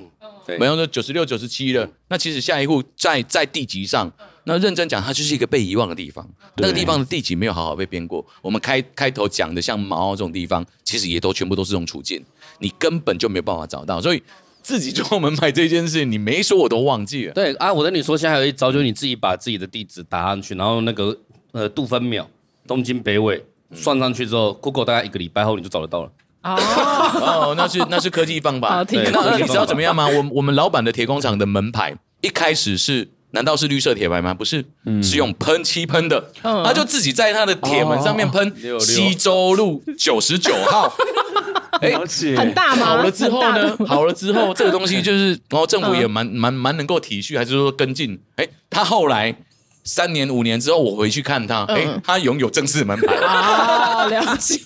[0.60, 1.88] 没有说九十六、九十七了。
[2.10, 4.12] 那其实下一户在在地籍上。
[4.45, 6.27] 那认真讲，它就是一个被遗忘的地方。
[6.58, 8.25] 那个地方的地籍没有好好被编过。
[8.41, 12.21] 我们开开头讲的像毛这种地方，其实也都全部都是这种处境，
[12.60, 14.01] 你根本就没有办法找到。
[14.01, 14.21] 所以
[14.62, 17.34] 自己做门牌这件事，你没说我都忘记了。
[17.34, 21.17] 对啊，我跟你说，现在还有一招，就是你自己把自己的地址打上去，然后那个
[21.53, 22.27] 呃度分秒，
[22.67, 23.41] 东京北纬
[23.73, 26.12] 算上去之后，Google 大概一个礼拜后你就找得到了。
[26.43, 28.84] 哦，哦，那是那是科技方法。
[28.84, 30.08] 对，那你知道怎么样吗？
[30.10, 33.10] 我我们老板的铁工厂的门牌一开始是。
[33.34, 34.34] 难道是绿色铁牌吗？
[34.34, 34.63] 不是，
[35.02, 36.32] 是用喷漆喷的。
[36.41, 40.93] 他就自己在他的铁门上面喷西周路九十九号。
[41.82, 41.91] 哎，
[42.38, 42.86] 很大吗？
[42.86, 43.76] 好了之后呢？
[43.88, 48.17] 好了之后，这个东西就是，然 后政府也蛮蛮蛮能够体恤，还是说跟进？
[48.36, 49.36] 哎，他后来
[49.84, 54.60] 三年五年之后，我回去看他，哎，他拥有正式门牌啊，了解。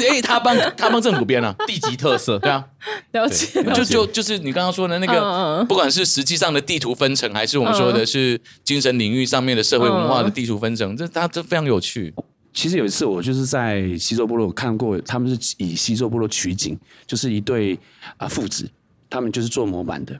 [0.00, 2.64] 所以，哎， 他帮他帮政府编了 地级特色，对啊，
[3.12, 3.62] 了解。
[3.74, 12.14] 就就就是你刚刚说的那个，不管是实际上的地图分层，还是我们说的是精神领域上面的社会文化的地图分层，这它这非常有趣。
[12.54, 17.78] 其实有一次，我就是在西周部落看过，他们是以西周部落取景，就是一对
[18.16, 18.66] 啊父子，
[19.10, 20.18] 他们就是做模板的。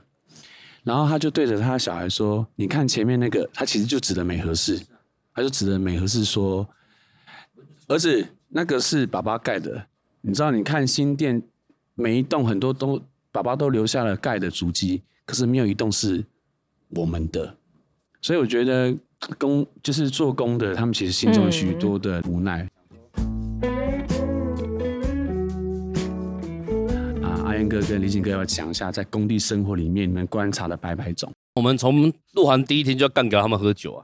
[0.83, 4.79] 然后他就对着他的小孩说：“你看前面那个，他其实就指的美和氏，
[5.33, 6.65] 他就指着美和氏说，
[7.87, 8.25] 儿子。”
[8.57, 9.85] 那个是爸爸盖的，
[10.21, 10.49] 你知道？
[10.49, 11.43] 你看新店
[11.93, 12.99] 每一栋很多都
[13.31, 16.25] 爸爸都留下了盖的足迹，可是没有一栋是
[16.89, 17.55] 我们的。
[18.19, 18.97] 所以我觉得
[19.37, 22.67] 工就是做工的，他们其实心中有许多的无奈。
[26.81, 31.31] 嗯、啊，阿烟哥跟李锦哥要讲一下，在工地生活里面你们观察的白白种。
[31.53, 34.03] 我们从入行第一天就要干掉他们喝酒啊，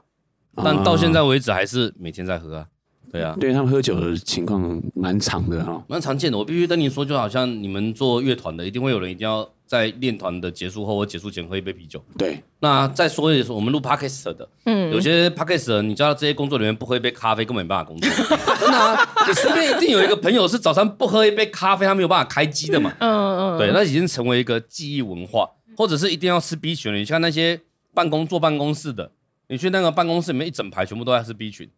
[0.54, 2.68] 但到现在为止还是每天在喝啊。
[3.14, 6.36] 对啊，对他们喝酒的情况蛮常的哈，蛮常见的。
[6.36, 12.02] 我必须跟你说，就好像你们做乐团的，一定会有人一定要在练团的结束后或结束前喝一杯啤酒。
[12.18, 18.10] 对，那再说一说，我们录 Podcast 的，嗯，有些 Podcast 的，你知道这些工作人员不喝一杯咖啡根本没办法工作。
[18.58, 22.92] 真的啊，你身边一定有一个朋友是早上不喝一杯咖啡，他没有办法开机的嘛。
[22.98, 26.98] 嗯嗯，对，那已经成为一个记忆文化，或者是一定要吃 B 群的。
[26.98, 27.60] 你像那些
[27.94, 29.12] 办公坐办公室的，
[29.46, 31.70] 你去那个办公室里面一整排全部都在吃 B 群。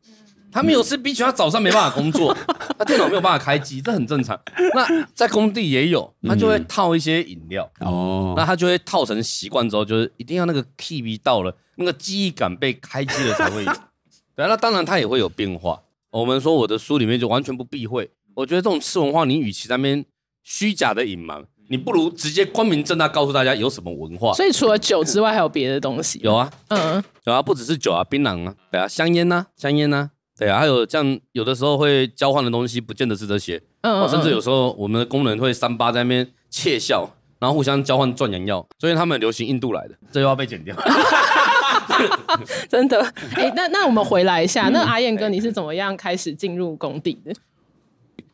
[0.53, 2.35] 他没有吃 B 群，他早上没办法工作，
[2.79, 4.39] 他电脑没有办法开机，这很正常。
[4.75, 13.73] 那在工地也有，他就会套一些饮料哦，那他就会套成习惯之后，就是一定要那个 key 到了，那个记忆感被开机了才会有。
[14.35, 15.83] 对，那当然他也会有变化。
[16.11, 20.05] 我们说我的书里面就完全不避讳，我觉得这种吃文化，你与其在那边
[20.43, 24.33] 虚假的隐瞒，你不如直接光明正大告诉大家有什么文化。
[24.33, 26.19] 所以除了酒之外，还有别的东西？
[26.23, 30.11] 有啊，嗯，有啊，不只是酒啊，槟榔啊，对啊，香烟呐，香烟呐。
[30.39, 33.61] 对啊，还有这样有的时候会交换的东西，不见得是这些。
[33.81, 40.77] 嗯，嗯，甚至有时候我们的工人会三八在那边窃笑，然后互相交换壮阳药，所以他们流行印度来的，这又要被剪掉。
[42.69, 43.01] 真的？
[43.35, 47.33] 哎、欸，那那我们回来一下，那阿燕哥你是怎么样开始进入工地的？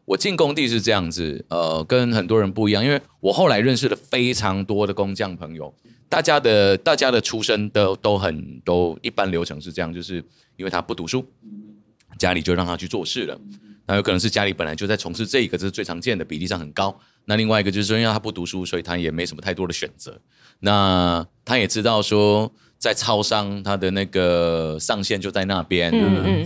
[0.04, 5.72] 我进工地是这样子，呃，跟很多人不一样，因为我后来认识了非常多的工匠朋友，
[6.08, 10.16] 大家的大家的出身都都很都一般流程是这样，就是
[10.56, 11.24] 因为他不读书。
[12.22, 13.37] 家里就让他去做事了，
[13.85, 16.96] 那有可能是家里本来就在从事这个，这是最常见的，比例上很高。
[17.24, 20.16] 那另外一个就是说，因为他不读书，所以他也没什么太多的选择。
[20.61, 25.90] 那他也知道说，在超商他的那个上限就在那边，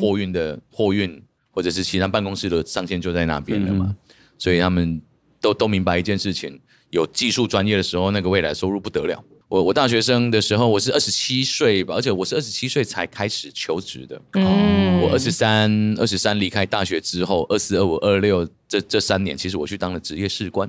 [0.00, 3.94] 货运的货运或者是其他办公室的上限就在那边了嘛，
[4.38, 5.02] 所以他们
[5.42, 6.58] 都都明白一件事情：
[6.88, 9.22] 有技术专业的时候，那个未来收入不得了。
[9.48, 14.20] 我我大学生的时候，我是二十七岁吧，而且我是二十七岁才开始求职的。
[14.32, 20.68] 嗯，我二十三二十三离开大学之后，二四二五二六这这三年，其实我去当了职业士官。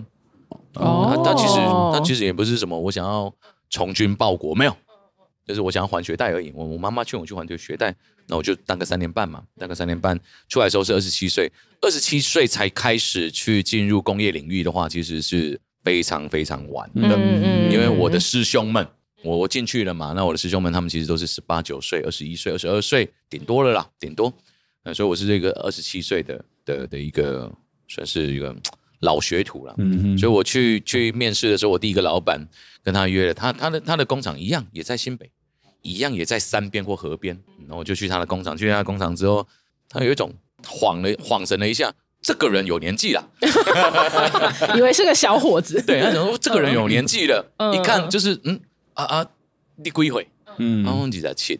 [0.76, 1.56] 哦，他其实
[1.92, 3.34] 他其实也不是什么我想要
[3.72, 4.78] 从军报国，没有，
[5.48, 6.52] 就是我想要还学贷而已。
[6.54, 7.96] 我我妈妈劝我去还这个学贷，
[8.28, 17.18] 那我就当个三年半嘛，当个三年半出来的时候是二十七岁，二十七岁才开始去进入工业领域的话，其实是非常非常晚的。
[17.72, 18.86] 因为我的师兄们，
[19.24, 24.34] 我我进去了嘛，那我的师兄们他们其实都是十八九岁、二十一岁、二十二岁，顶多了啦，顶多。
[24.84, 27.50] 那所以我是这个二十七岁的的的一个
[27.88, 28.54] 算是一个。
[29.02, 32.44] 老学徒了，嗯，所以我去去面试的时候，我第一个老板
[32.84, 35.30] 跟他约了，他他的他的工厂一样也在新北，
[35.84, 39.48] 一样也在山边或河边，然后我就去他的工厂，去他的工厂之后，
[39.88, 43.30] 他有一种恍了恍神了一下，这个人有年纪了，
[44.76, 48.60] 以为是个小伙子， 对，他想说这个人有年纪了，嗯、一看就是嗯
[48.94, 49.28] 啊啊，
[49.78, 50.28] 你几岁？
[50.58, 51.60] 嗯，然后二十七，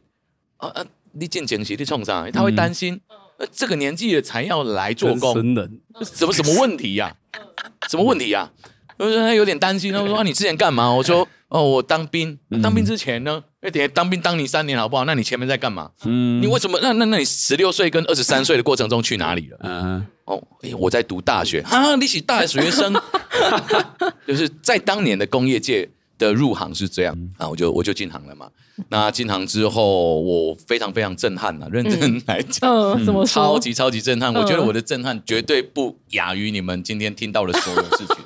[0.58, 2.30] 啊啊，你进前期你冲啥？
[2.32, 3.00] 他会担心。
[3.10, 5.32] 嗯呃，这个年纪了才要来做工，
[6.04, 7.16] 什么什么问题呀？
[7.88, 8.52] 什么问题呀？
[8.98, 10.90] 我说他有点担心，他说啊，你之前干嘛？
[10.92, 13.44] 我说哦，我当兵，当兵之前呢？
[13.62, 15.06] 哎，等下当兵当你三年好不好？
[15.06, 15.92] 那你前面在干嘛？
[16.06, 16.80] 嗯，你为什么？
[16.82, 19.58] 那那那你十六岁跟二十三岁的过程中去哪里了？
[19.64, 22.94] 嗯，哦，哎，我在读大学啊，你是大学生，
[24.28, 25.90] 就是在当年的工业界。
[26.20, 28.50] 的入行是这样啊，我就我就进行了嘛。
[28.90, 33.44] 那进行之后，我非常非常震撼啊，认真来讲，嗯，怎么说？
[33.44, 34.34] 超级超级震撼。
[34.34, 38.18] 我觉得我的震撼绝对不亚于你们今天听到的所有事情。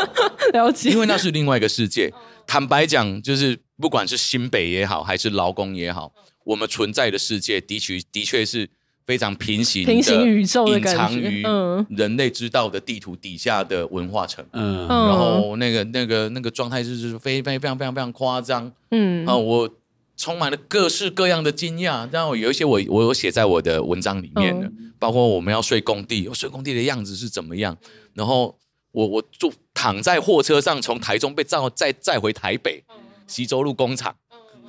[0.54, 2.10] 了解，因为那是另外一个世界。
[2.46, 6.12] 坦白讲，就是不管是新北也好，还是劳工也好，
[6.44, 8.70] 我们存在的世界的确的确是。
[9.06, 11.44] 非常平行、平行宇宙的，隐藏于
[11.90, 19.68] 人类知道的地图底下的文化层，嗯，然后那个、那个、那个状态就是非非非常非常非常夸张，嗯，啊，我
[20.16, 27.76] 充满了各式各样的惊讶，然后有一些我我有写在我的文章里面的，嗯、包括我们要睡工地，睡工地的样子是怎么样，
[28.14, 28.56] 然后
[28.92, 32.82] 我我坐躺在货车上从台中被载再载回台北，
[33.26, 34.16] 西州路工厂，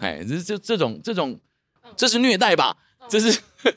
[0.01, 1.39] 哎，这这这种这种
[1.95, 2.75] 这是虐待吧？
[3.07, 3.39] 这是。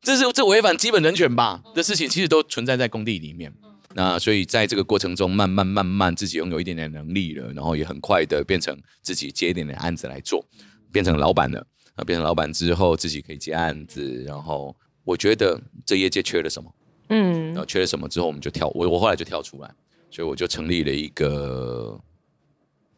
[0.00, 3.52] 这是这违反基本人权吧的事情，其实都存在在工地里面。
[3.94, 10.42] 那所以在这个过程中，慢慢慢慢自己拥有一点点能力了，然后也很快的变成自己接一点点案子来做，
[10.92, 11.66] 变成老板了。
[11.96, 14.24] 那变成老板之后，自己可以接案子。
[14.24, 16.72] 然后我觉得这业界缺了什么，
[17.08, 19.74] 嗯，然后缺了什么之后，我们就跳我我后来就跳出来，
[20.10, 21.98] 所以我就成立了一个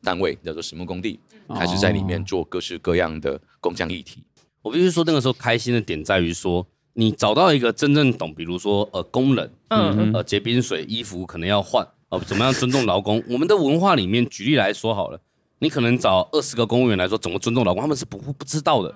[0.03, 1.19] 单位，叫做实木工地，
[1.55, 4.23] 开始在里面做各式各样的工匠议题。
[4.63, 6.67] 我必须说，那个时候开心的点在于说。
[6.93, 13.23] 你找到一个真正懂，比如说呃工人，嗯呃结冰水，衣服可能要换，呃 怎么样尊重劳工？
[13.29, 15.21] 我们的文化里面，举例来说好了，
[15.61, 18.95] 你可能找二十个公务员来说怎么尊重劳工，他们是不不知道的，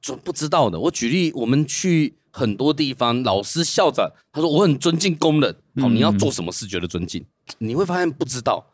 [0.00, 0.78] 就不知道的。
[0.80, 7.24] 我举例，我们去很多地方，老师校长他说我很尊敬工人，好，你要做什么事觉得尊敬？
[7.58, 8.66] 你会发现不知道。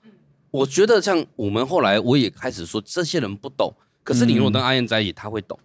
[0.51, 5.59] 我觉得像我们后来我也开始说，这些人不懂，可是你如果跟阿燕在一起，他会懂。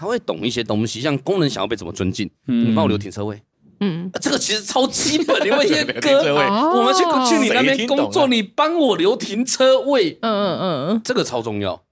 [0.00, 3.42] 他会懂一些东西，像工人想要被怎么尊敬，嗯、你帮我留停车位，
[3.80, 5.44] 嗯、啊，这个其实超基本。
[5.44, 6.36] 你问一些哥，
[6.78, 11.82] 我们去去你那边工作，你帮我留停车位，嗯嗯嗯，这个超重要。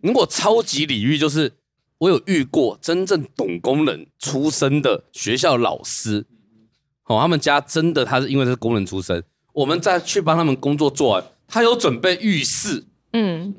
[0.00, 1.54] 如果超级礼遇，就是
[1.98, 6.24] 我有遇过真正懂工人出身的学校老师，
[7.06, 9.24] 哦，他们家真的他是因为是工人出身，
[9.56, 13.54] 我们再去帮他们工作做完，他有准备浴室，嗯，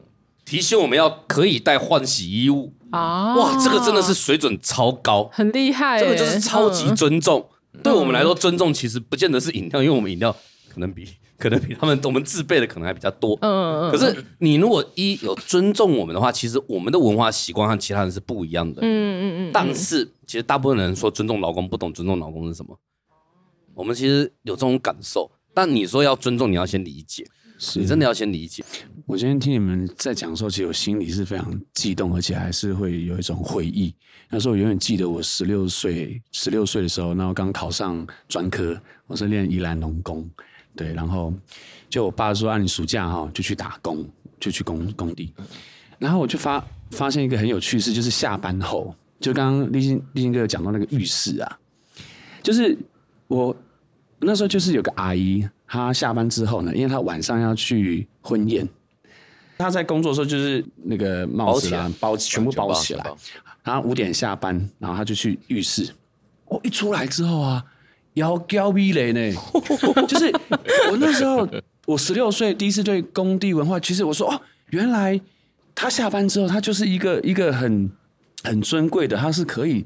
[0.45, 2.73] 提醒我们要可以带换洗衣物。
[2.91, 3.35] 啊！
[3.35, 5.99] 哇，这个真的是水准超高，很厉害。
[5.99, 7.45] 这个就是超级尊重。
[7.73, 10.33] 嗯、对我们来说，尊重其实不见得是饮料，因为我们饮料
[10.69, 11.05] 可能比
[11.37, 13.37] 可能比他们我们自备的可能还比较多。
[13.41, 13.91] 嗯嗯。
[13.91, 18.81] 可是你如果一有尊重我们的话，其实我们的文化习惯和其他人是不一样的。
[18.81, 19.51] 嗯嗯嗯。
[19.51, 22.77] 但是其实大部分人说尊重老公，不懂尊重老公是什么。
[23.75, 27.25] 我们其实有这种感受，但你说要尊重，你要先理解。
[27.57, 28.63] 是你真的要先理解。
[29.07, 33.91] 我今天听你们在讲的时候，其实我心里是非常激动，而且还是会有一种回忆。
[34.29, 40.29] 那时候我永远记得我十六岁，十六岁的时候，然后刚考上专科，我是练宜兰农工，
[40.75, 41.33] 对，然后
[41.89, 44.07] 就我爸说，啊，你暑假哈就去打工，
[44.39, 45.33] 就去工工地。
[45.97, 51.59] 然后我就发发现一个很有趣事，就是下班后，就刚刚立新立新哥讲到那个浴室啊，
[52.43, 52.77] 就是
[53.27, 53.57] 我
[54.19, 55.47] 那时候就是有个阿姨。
[55.69, 58.65] 她下班之后呢，因为她晚上要去婚宴，
[59.57, 63.05] 她在工作的时候就是那个帽子啊包全部包起来，
[63.63, 65.89] 然后五点下班，然后她就去浴室。
[66.45, 67.61] 我一出来之后啊，
[68.13, 69.37] 要交逼雷呢，
[70.07, 70.31] 就是
[70.89, 71.45] 我那时候
[71.85, 75.19] 我十六岁第一次对工地文化，其实我说哦，原来
[75.75, 77.91] 她下班之后她就是一个一个很
[78.45, 79.85] 很尊贵的，她是可以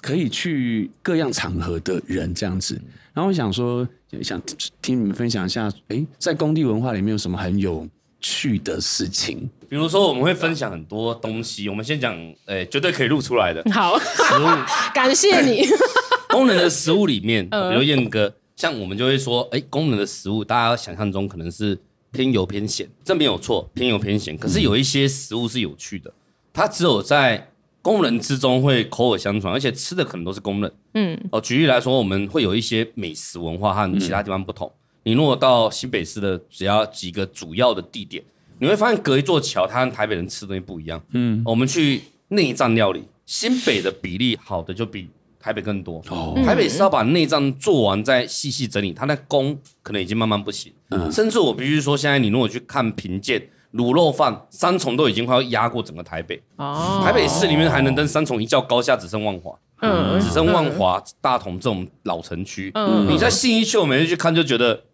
[0.00, 2.80] 可以去各样场合的人这样子。
[3.12, 3.86] 然后我想说。
[4.22, 4.38] 想
[4.82, 7.88] 听你们分享一下，哎，在工地文化里面有什么很有
[8.20, 9.48] 趣的事情？
[9.70, 11.66] 比如说，我们会分享很多东西。
[11.66, 13.64] 我们先讲，诶、欸，绝对可以录出来的。
[13.72, 14.46] 好，食物，
[14.92, 15.64] 感谢你。
[16.28, 21.78] 功能的食物里面，比如燕哥，像我们就会说，哎、欸，功能的食物，大家想象中可能是
[22.10, 24.36] 偏油偏咸，这没有错，偏油偏咸。
[24.36, 26.12] 可是有一些食物是有趣的，
[26.52, 27.48] 它只有在
[27.82, 30.72] 工人之中会口耳相传，而且吃的可能都是工人。
[30.94, 34.66] 嗯，哦，举例来说，我们会有一些美食文化和其他地方不同。
[34.68, 38.22] 嗯、你如果到新北市的只要几个主要的地点。
[38.58, 41.02] 你会发现隔一座桥，它跟台北人吃的东西不一样。
[41.14, 45.08] 嗯，我们去内脏料理，新北的比例好的就比
[45.40, 46.00] 台北更多。
[46.10, 50.72] 哦，台北是要把内脏做完再细细整理，它的工可能已经慢慢不行。
[50.90, 53.42] 嗯，甚至我必须说，现在你如果去看评鉴，
[53.74, 56.42] 卤肉饭三重都已经快要压过整个台北。
[56.56, 59.52] 哦，台北市里面还能跟三重一较高下，只剩万华。
[59.80, 62.70] 嗯，只剩万华、大同这种老城区。
[62.74, 64.84] 嗯，你在信义区，我每次去看就觉得。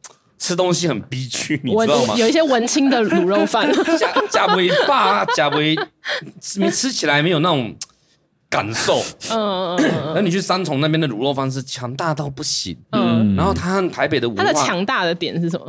[0.40, 2.14] 吃东西很逼屈，你知道吗？
[2.16, 5.76] 有一些文青的卤肉饭，加加微霸，加微，
[6.58, 7.74] 你吃起来没有那种
[8.48, 9.02] 感受。
[9.32, 10.12] 嗯嗯嗯。
[10.14, 12.78] 那你去三重那边的卤肉饭是强大到不行。
[12.92, 13.34] 嗯。
[13.34, 15.66] 然后它和台北的文化，它的强大的点是什么？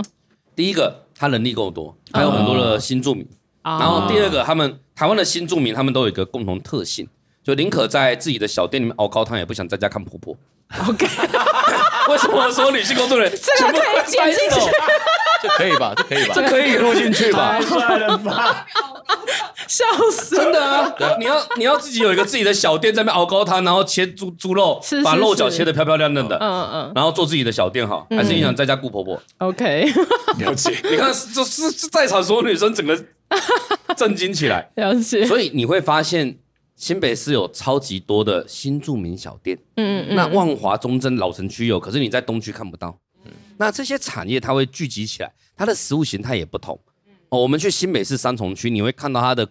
[0.56, 3.28] 第一个，它人力够多，还有很多的新住民。
[3.62, 7.06] 然后第二个，他们台湾的新住民，他们都有一个共同特性，
[7.44, 10.34] 就宁可在自己的小店里面熬高汤，也不想在家看婆婆。
[10.88, 11.06] OK。
[12.10, 14.72] 为什么说女性工作人员这个可以剪进去？
[15.42, 15.94] 这可以吧？
[15.96, 16.34] 这可以吧？
[16.36, 17.54] 这可以录进去吧？
[17.60, 18.66] 太帅了吧！
[19.68, 20.36] 笑死！
[20.36, 20.96] 真的啊！
[21.20, 29.92] 你要你要自己有一个自己的小店，在那边熬高汤，然后切猪猪肉，把肉脚切的漂漂亮亮的，嗯嗯，然后做自己的小店哈，还是你想在家顾婆婆？OK，
[30.40, 30.74] 了解。
[30.90, 32.98] 你看，这是在场所有女生整个
[33.96, 35.26] 震惊起来，了解。
[35.26, 36.38] 所以你会发现。
[36.76, 42.98] 新北市有超级多的新著名小店，嗯嗯，那万华、中正、老城区有，可是你在东区看不到。
[43.60, 46.80] 嗯，那这些产业它会聚集起来，它的食物形态也不同。
[47.30, 49.48] 哦，我们去新北市三重区，你会看到它的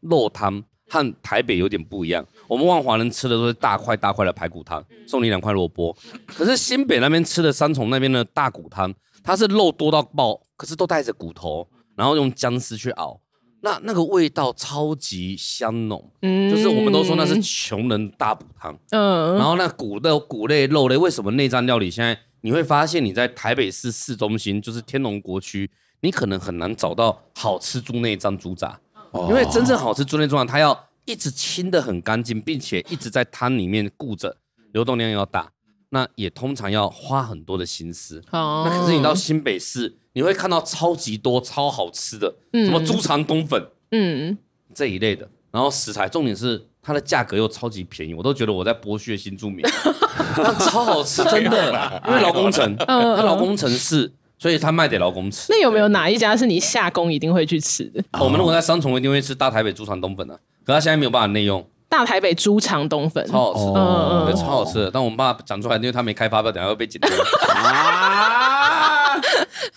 [0.00, 2.24] 肉汤和台北有点不一样。
[2.46, 5.94] 我们万华人吃的都是大块大块的排骨汤，送你两块萝卜。
[6.26, 13.20] 可是新北那边吃的三重那边的大骨汤，它是肉多到爆，可是都带着骨头，然后用姜丝去熬。
[13.60, 25.70] 那那个味道超级香浓，嗯，就是我们都说那是穷人大补汤，嗯，然后那骨的骨类肉类，为什么内脏料理现在你会发现你在台北市市中心，就是天龙国区，
[26.00, 28.80] 你可能很难找到好吃猪内脏猪杂，
[29.12, 34.36] 哦，因为真正好吃猪内脏，它要一直清的很干净，并且一直在汤里面顾着，
[34.72, 35.50] 流动量要大，
[35.90, 39.96] 那也通常要花很多的心思，哦，那可是你到新北市。
[40.14, 44.36] 你会看到超级多超好吃的，嗯、什么猪肠冬粉，嗯，
[44.74, 45.28] 这一类的。
[45.52, 49.62] 然后食材，重点是它的价格又超级便宜，我都觉得我在剥削新住民。
[50.58, 55.48] 超好吃，真的，因为劳工城，它劳工城是，所以他卖给劳工吃。
[55.50, 58.02] 那有没有哪一家是你下工一定会去吃的？
[58.18, 61.62] 我们如果在三重一定会吃大台北猪肠冬粉的，可他现在没有办法内用。
[61.90, 64.90] 大台北猪肠冬粉超好吃的，嗯，超好吃的。
[64.90, 67.10] 但我们爸讲出来，因为他没开发票，等下会被剪掉。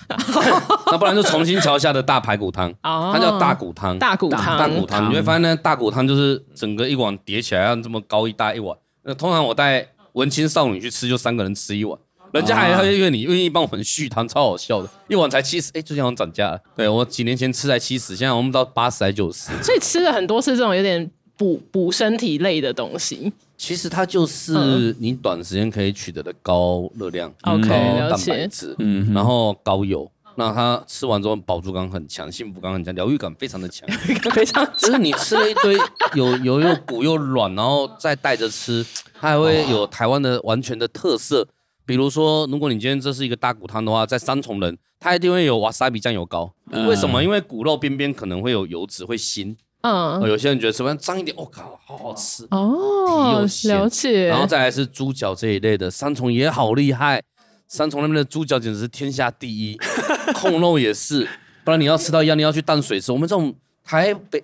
[0.92, 5.10] 那不然就重新桥下的大排骨汤，它叫大骨汤，大骨汤，大骨汤。
[5.10, 8.78] 你会发现呢，大骨汤就是整个一碗叠起来，要这么高一大一碗。
[9.04, 11.98] 那通常我带文青少女去吃，就三个人吃一碗，
[12.34, 14.90] 人家还会愿你愿意帮我们续汤，超好笑的。
[15.08, 16.60] 一碗才七十，哎，最近好像涨价了。
[16.76, 19.52] 对，我几年前吃才七十，现在我们到八十还九十。
[19.64, 23.32] 所以吃了很多次这种有点补补身体类的东西。
[23.58, 30.10] 其实它就是你短时间可以取得的高热量、高蛋白质，嗯，然后高油。
[30.36, 33.88] 那它吃完之后饱足感很强，幸福感很强，疗愈感非常的强，
[34.34, 34.66] 非常。
[34.78, 35.78] 就是你吃了一堆
[36.16, 38.84] 有有又鼓又软，然后再带着吃，
[39.20, 41.48] 它还会有台湾的完全的特色。
[41.86, 46.54] 比如说，如果你今天这是一个大骨汤的话，在三重人，它一定会有瓦萨比酱油膏。
[46.88, 47.22] 为什么？
[47.22, 49.56] 因为骨肉边边可能会有油脂会腥。
[49.82, 54.28] 嗯，有些人觉得吃完脏一点，我、哦、靠，好好吃哦，了解。
[54.28, 57.22] 然后再来是猪脚这一类的，三重也好厉害，
[57.68, 59.78] 三重那边的猪脚简直是天下第一，
[60.36, 61.28] 控肉也是，
[61.64, 63.12] 不然你要吃到一样，你要去淡水吃。
[63.12, 64.44] 我们这种台北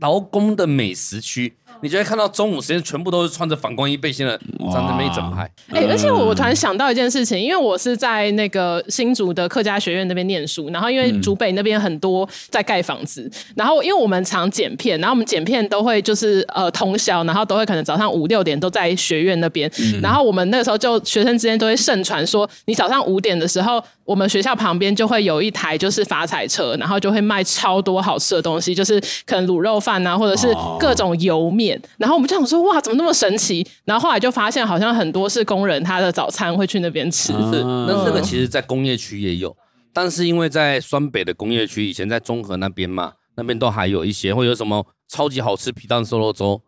[0.00, 1.56] 劳工的美食区。
[1.82, 4.32] 你就会看到中午时间全部都是穿着反光衣背心的
[4.72, 5.42] 站在那一整排。
[5.70, 19.70] 哎、欸，而且我我突然想到一件事情，因为我是在那个新竹的客家学院那边念书，然后因为竹北那边很多在盖房子，然后因为我们常剪片，然后我们剪片都会就是呃通宵，然后都会可能早上五六点都在学院那边，
[20.00, 31.80] 然后我们那个时候就学生之间都会盛传说，你早上五点的时候，我们学校旁边就会有一台就是发财车，然后就会卖超多好吃的东西，就是可能卤肉饭啊，或者是各种油面。
[31.96, 33.64] 然后我们就想说，哇，怎么那么神奇？
[33.84, 37.32] 然后后来就发现，好像很多是工人，他的早餐会去那边吃。
[37.32, 39.56] 是，那这个其实，在工业区也有。
[39.92, 46.60] 但是因为在双北的工业区，以前在中和那边嘛，那边都还有一些会有什么超级好吃皮蛋瘦肉粥，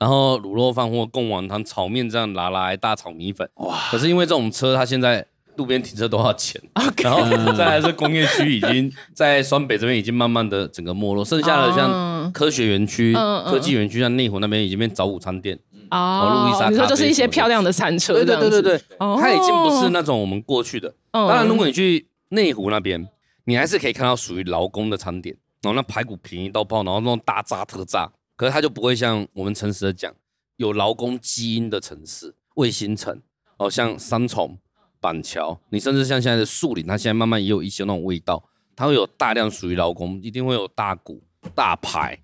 [0.00, 3.48] 然后卤肉饭或贡丸汤、炒面这样拿来大炒米粉。
[3.56, 3.78] 哇！
[3.90, 5.24] 可是因为这种车，它现在
[5.56, 6.60] 路边停车多少钱。
[6.74, 7.04] Okay.
[7.04, 15.58] 然后再来是工业区已经在双北这边已经慢慢的整个没落，剩下的像科学园区、科技园区，像内湖那边已经变早午餐店。
[15.90, 20.94] 哦，路易莎，你说就是一些漂亮的餐车，对对对对对，它已经不是那种我们过去的。
[21.10, 23.06] 当然，如果你去内湖那边，
[23.44, 30.10] 你还是可以看到属于劳工的餐点，然后那排骨便宜到爆，然后那种大炸特炸，可是它就不会像我们诚实的讲，
[30.56, 33.20] 有劳工基因的城市，卫星城，
[33.58, 34.56] 哦，像三重、
[35.02, 38.40] 板桥，你甚至像现在的树林，它现在慢慢也有一些那种味道，
[38.76, 41.20] 它会有大量属于劳工，一定会有大骨、
[41.56, 42.16] 大排，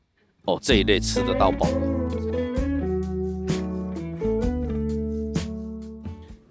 [0.42, 1.80] 哦，这一类吃得到饱的。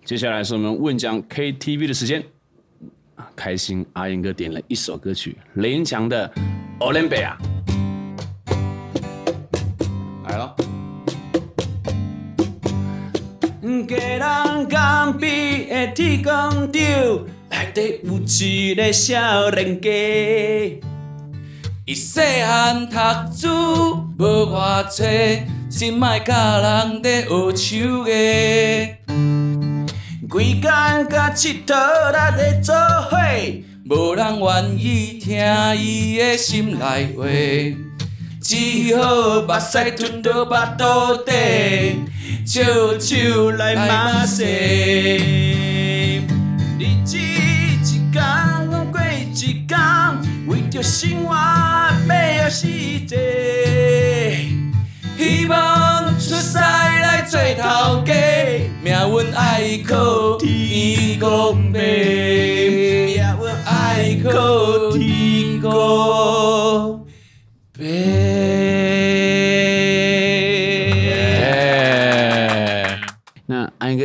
[0.03, 2.21] 接下来是我们问讲 KTV 的时间，
[3.33, 6.27] 开心阿英哥点了一首歌曲，雷恩强的
[6.79, 7.37] 《欧伦贝亚》
[10.27, 10.53] 来了。
[15.07, 19.89] 家人刚毕的天公庙，内底有一个少年家，
[21.85, 22.97] 伊细汉读
[23.33, 23.47] 书
[24.19, 25.05] 无外册，
[25.69, 28.89] 心爱甲人在学手艺。
[30.27, 30.69] 规工
[31.09, 32.75] 甲佚佗力在做
[33.09, 33.17] 伙，
[33.89, 35.37] 无人愿意听
[35.77, 37.23] 伊的心内话，
[38.49, 41.33] 只好目屎吞到腹肚底，
[42.45, 42.63] 笑
[42.97, 44.45] 笑来骂世。
[46.79, 48.09] 日子一天
[48.89, 49.35] 过一
[49.67, 49.77] 天，
[50.47, 51.37] 为着生活要
[52.07, 53.17] 饿死济。
[55.17, 58.13] 希望出世来做头家，
[58.81, 63.21] 命运爱靠天公伯，命运
[63.65, 64.29] 爱靠
[64.93, 65.69] 天公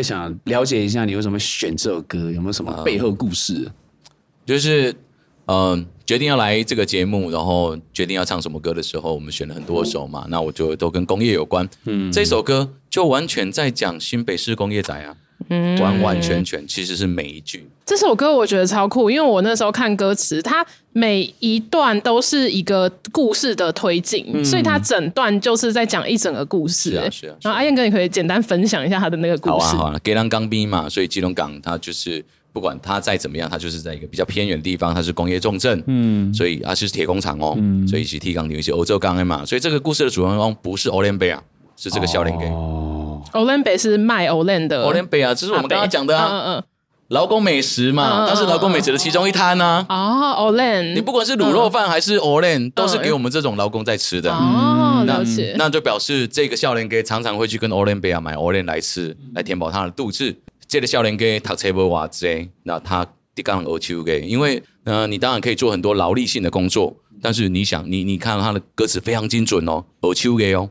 [0.02, 2.30] 想了解一下，你为什么选这首歌？
[2.30, 3.70] 有没有什么背后故事？
[4.44, 4.94] 就是。
[5.46, 10.24] 嗯，决定要来这个节目，然后决定要唱什么歌的时候，我们选了很多首嘛。
[10.28, 11.68] 那我就都跟工业有关。
[11.84, 15.16] 嗯，这首歌就完全在讲新北市工业仔啊，
[15.48, 17.66] 嗯，完完全全其实是每一句。
[17.84, 26.90] 这首歌我觉得超酷，因为我那时候看歌词，它每一段都是一个故事的推进，嗯、所以它整段就是在讲一整个故事。
[26.90, 27.36] 是啊，是啊。
[27.42, 29.54] 然后阿燕哥，你可以简单分享一下他的那个故事。
[29.54, 30.00] 好啊，好啊。
[30.02, 32.24] 给人刚兵嘛，所以基隆港它就是。
[32.54, 41.42] 不管它再怎么样，它就是在一个比较偏远的地方，它是工业重镇，嗯，所以它是铁工厂哦，嗯，所以是铁钢铁一些欧洲钢的嘛，所以这个故事的主人公不是欧联贝啊，
[41.76, 42.46] 是这个少年家。
[42.46, 46.62] 哦，欧联贝是卖 Olen 的，欧联贝啊，这是我们刚刚讲的啊，嗯嗯，
[47.08, 49.84] 劳工美食嘛，它是劳工美食的其中一摊呢。
[49.88, 54.32] 哦，欧联，你不管是卤肉饭还是 Olen，，都是给我们这种劳工在吃的。
[54.32, 55.54] 哦，了解。
[55.58, 60.36] 那就表示这个少年家常常会去跟 Olen 贝啊买 Olen 来吃，来填饱他的肚子。
[60.68, 70.70] 这个少年家读册无偌济，那他得讲学手艺，因为呃，你当然可以做很多劳力性的工作，但是你想，你你看他的歌词非常精准哦，学手艺哦，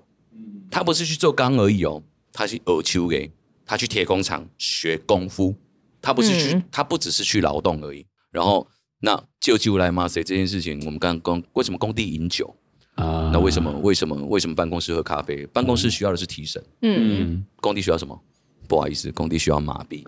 [0.72, 2.02] 他不是去做钢而已哦，
[2.32, 3.30] 他是学球给，
[3.66, 5.54] 他去铁工厂学功夫，
[6.02, 8.06] 他不是去，嗯、他不只是去劳动而已。
[8.32, 8.66] 然后
[9.02, 12.56] 那就就来骂谁这件事情，我们刚刚工为什么工地饮酒
[12.96, 13.30] 啊？
[13.34, 15.46] 那为什么为什么为什么办公室喝咖啡？
[15.48, 18.20] 办公室需要的是提神，嗯，工地需要什么？
[18.68, 20.06] 不好意思，工地需要麻痹。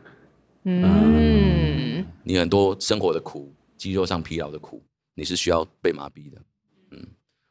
[0.64, 4.82] 嗯，你很多生活的苦，肌肉上疲劳的苦，
[5.14, 6.42] 你是需要被麻痹的。
[6.92, 7.08] 嗯，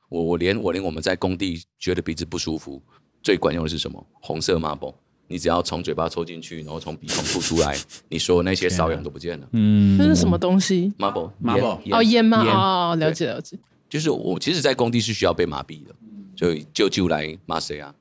[0.08, 2.82] 我我连我连我们在工地觉得鼻子不舒服，
[3.22, 4.04] 最管用的是什么？
[4.20, 4.94] 红色 Marlboro，
[5.28, 9.48] 你只要从嘴巴抽进去，然后从鼻孔吐出来，你说那些瘙痒都不见了。
[9.52, 12.42] 嗯，这是什么东西？Marlboro，Marlboro，哦，烟吗？
[12.44, 13.58] 哦，了解了解。
[13.88, 15.94] 就是我其实，在工地是需要被麻痹的，
[16.36, 17.94] 所以就就来骂谁啊？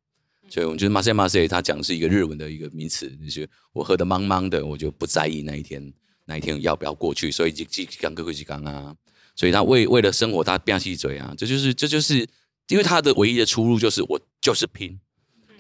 [0.50, 5.94] 所以，我觉得马赛马赛，他讲的是一个日文的一个名词，就是我喝的茫茫的，我就不在意那一天，
[6.26, 7.32] 那一天要不要过去。
[7.32, 8.94] 所以，就几刚哥几刚啊，
[9.36, 12.28] 所以他为为了生活，他变气嘴啊，这就是这就是，
[12.68, 15.00] 因为他的唯一的出路就是我就是拼，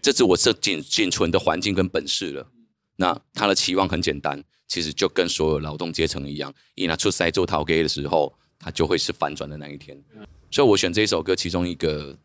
[0.01, 2.51] 这是我这仅仅存的环境跟本事了。
[2.97, 10.01] 那他的期望很简单，其实就跟所有劳动阶层一样，一拿出塞做陶给的时候，他就会是反转的那一天。
[10.49, 12.17] 所以我选这首歌，其中一个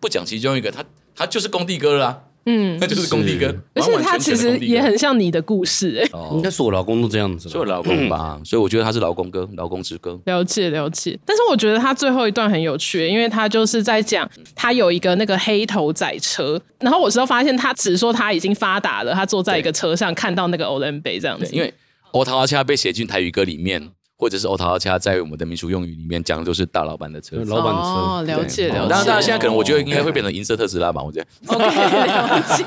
[0.00, 0.84] 不讲其中一个他。
[1.16, 10.18] 他就是工地歌啦，嗯，那就是工地哥，而且他其实也很像你的故事，哎，应该是我老公都这样子，是我老公吧，所以我觉得他是老公哥，老公之哥。
[10.26, 21.72] 了解了解，但是我觉得他最后一段很有趣，因为他就是在讲他有一个那个黑头仔车，然后我之后发现他只说他已经发达了，他坐在一个车上看到那个欧伦贝这样子，因为
[22.10, 23.90] 欧桃阿恰被写进台语歌里面。
[24.24, 27.88] 或者是欧陶恰在我们的民俗用语里面讲的都是大老板的车，老板的车。
[27.88, 28.88] 哦，了解了解。
[28.88, 31.26] 当然，当然，现在可能我觉得应该会变成银色特斯拉吧，我觉得。
[31.48, 32.64] OK， 了解。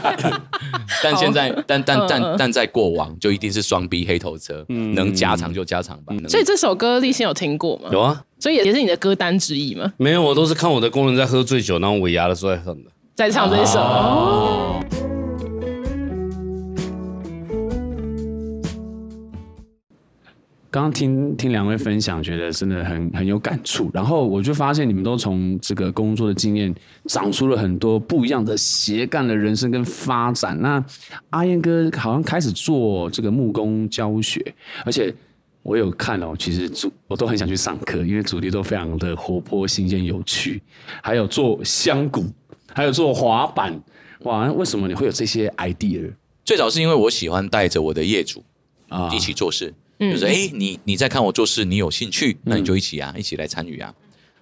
[1.01, 6.13] 但现在，但但但但在过往，就一定是双 B 黑头车，能加长就加长吧。
[6.29, 7.89] 所以这首歌立新有听过吗？
[7.91, 9.91] 有啊，所以也是你的歌单之一吗？
[9.97, 15.06] 没有，我都是看我的工人在喝醉酒，然后尾牙的时候在哼的，在唱这一首。
[20.69, 23.89] 刚刚听听两位分享，觉得真的很很有感触。
[23.93, 26.73] 然后我就发现你们都从这个工作的经验，
[27.05, 30.61] 长出了很多不一样的斜杠的人生跟发展。
[30.61, 30.83] 那
[31.29, 34.53] 阿燕哥好像开始做这个木工教学，
[34.85, 35.13] 而且
[35.63, 40.61] 我有看哦，其实主我都很想去上课，因为主题都非常的活泼、新鲜、有趣。
[41.01, 42.25] 还有做香鼓，
[42.73, 43.79] 还有做滑板，
[44.23, 44.51] 哇！
[44.51, 46.11] 为什么你会有这些 idea？
[46.43, 48.43] 最早是因为我喜欢带着我的业主
[48.89, 49.73] 啊一起做事。
[49.99, 53.91] 就是哎、欸，你你在看我做事，你有兴趣，那你就一起啊，嗯、一起来参与啊，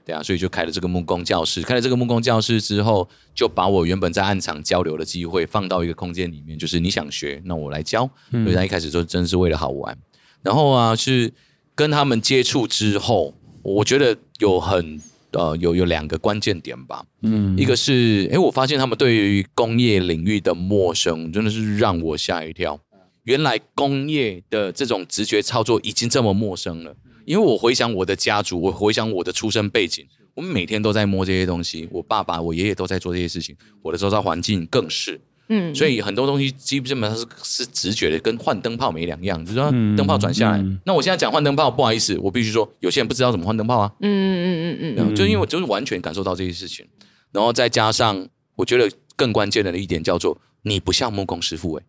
[0.05, 1.61] 对啊，所以就开了这个木工教室。
[1.61, 8.09] 开了这个木工教室之后，就把我原本在暗场交流的机会放到一个空间里面，就是你想学，那我来教。
[8.31, 9.97] 所以他一开始就真是为了好玩。
[10.43, 11.33] 然后啊，是
[11.73, 13.33] 跟他们接触之后，
[13.63, 15.01] 我觉得有很
[15.31, 17.03] 呃有有两个关键点吧。
[17.21, 22.79] 嗯，一个是哎、欸，我发现他们对于工业领域的陌生，真的是让我吓一跳。
[23.25, 26.95] 原来工业的这种直觉操作已经这么陌生了，
[27.25, 30.05] 因为我回想我的家族，我回想我的出生背景，
[30.35, 35.19] 我们每天都在摸这些东西，我爸爸、我爷爷都在做这些事情，我的周遭环境更是，
[35.49, 40.69] 嗯，所以很多东西基本上是是直觉的，跟换灯泡没两样，就是说灯泡转下来，嗯。
[40.69, 46.85] 嗯、那我现在讲换灯泡，不好意思，我必须说，有些人不知道怎么换灯泡啊，嗯嗯嗯嗯嗯，就因为我就是完全感受到这些事情，
[47.31, 51.85] 然后再加上我觉得更关键的一点叫做，你不像木工师傅哎、欸。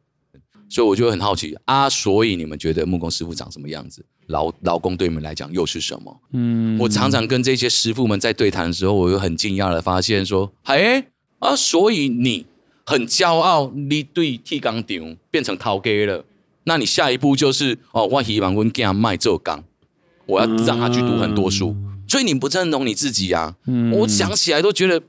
[0.68, 4.04] 所以我就很好奇啊，所以你们觉得木工师傅长什么样子？
[4.26, 6.20] 劳劳工对你们来讲又是什么？
[6.32, 11.06] 嗯，我常常跟这些师傅们在对谈的时候，我又很惊讶的发现说，哎
[11.38, 12.44] 啊，所以你
[12.84, 16.24] 很骄傲，你对剃钢厂变成头家了，
[16.64, 19.62] 那你下一步就是哦，我希望我给他卖做钢，
[20.26, 23.54] 我要让他去读很多书，嗯、所以你不认同你自己啊？
[23.68, 25.00] 嗯，我想起来都觉得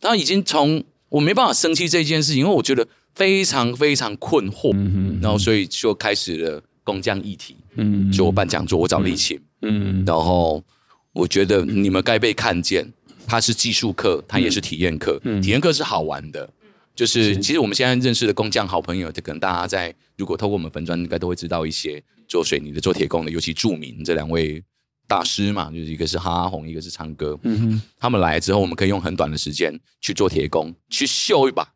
[0.00, 2.88] 他已经从我没办法生气这件事情，因为我觉得。
[3.14, 10.62] 非常非常困惑，嗯、然后所以就开始了工匠议题，嗯，就我办讲座，我找立琴，嗯，嗯然后
[11.12, 12.92] 我觉得你们该被看见，
[13.26, 16.50] 它是技术课，它也是体验课，嗯、体验课是好玩的，
[16.94, 24.62] 就是其实我们现在认识的工匠好朋友，就可能大家在如果透过我们粉砖，应该都会知道一些做水泥的、做铁工的，尤其著名这两位
[25.06, 31.74] 大师嘛，就是一个是哈阿红，一个是昌哥，嗯哼，他们来之后，我们可以用很短的时间去做铁工，去秀一把，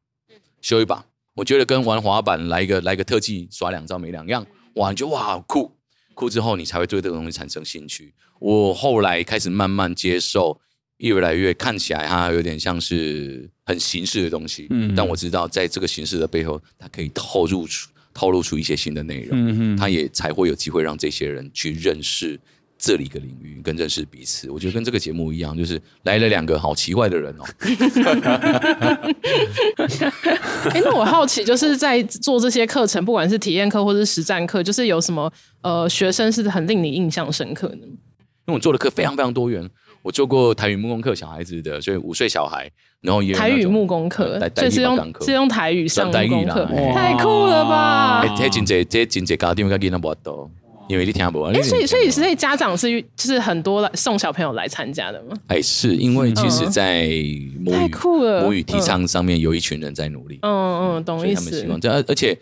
[0.60, 1.04] 秀一把。
[1.38, 5.70] 我觉得跟玩滑板来一个来一个特技耍两招没两样，哇，你就哇好酷
[6.12, 8.12] 酷之后，你才会对这个东西产生兴趣。
[8.40, 10.60] 我后来开始慢慢接受，
[10.96, 22.40] 越来越看起来它有点像是很形式的东西，嗯，但我知道在这个形式的背后，它可以透露出透露出一些新的内容，嗯哼，它也才会有机会让这些人去认识。
[22.78, 27.44] 这里一个领域跟认识彼此，我觉得跟这个节目一样，就是来了两个好奇怪的人哦。
[30.70, 37.78] 哎，那我好奇，就是在做这些课程，不管是体验课或是实战课，就是有什么呃学生是很令你印象深刻的？
[38.46, 39.68] 因为我做的课非常非常多元，
[40.02, 42.70] 我做过台语木工课，小孩子的，所以五岁小孩，
[43.00, 46.64] 然后也有台语木工课，这是用是用台语上木工课，
[46.94, 48.20] 太酷了吧！
[48.20, 50.48] 哎，这真济这真济家庭家囡仔无多。
[50.88, 55.36] 因为你听不懂，哎，所以所以所以家长是就是很多来送小朋友来参加的吗？
[55.48, 57.06] 哎，是因为其实，在
[57.60, 61.44] 母语、嗯、母语提倡上面有一群人在努力，嗯嗯，懂意思。
[61.44, 62.38] 他们希望这，而且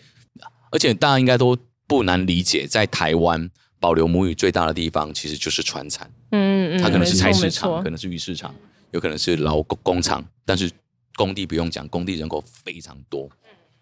[0.71, 1.57] 而且大家应该都
[1.89, 8.55] 不难理解，在台湾保留母语最大的地方其实就是传产，嗯嗯，它可能是菜市场，可能是鱼市场，
[8.93, 10.71] 有可能是劳工工厂，但是
[11.17, 13.29] 工地不用讲，工地人口非常多，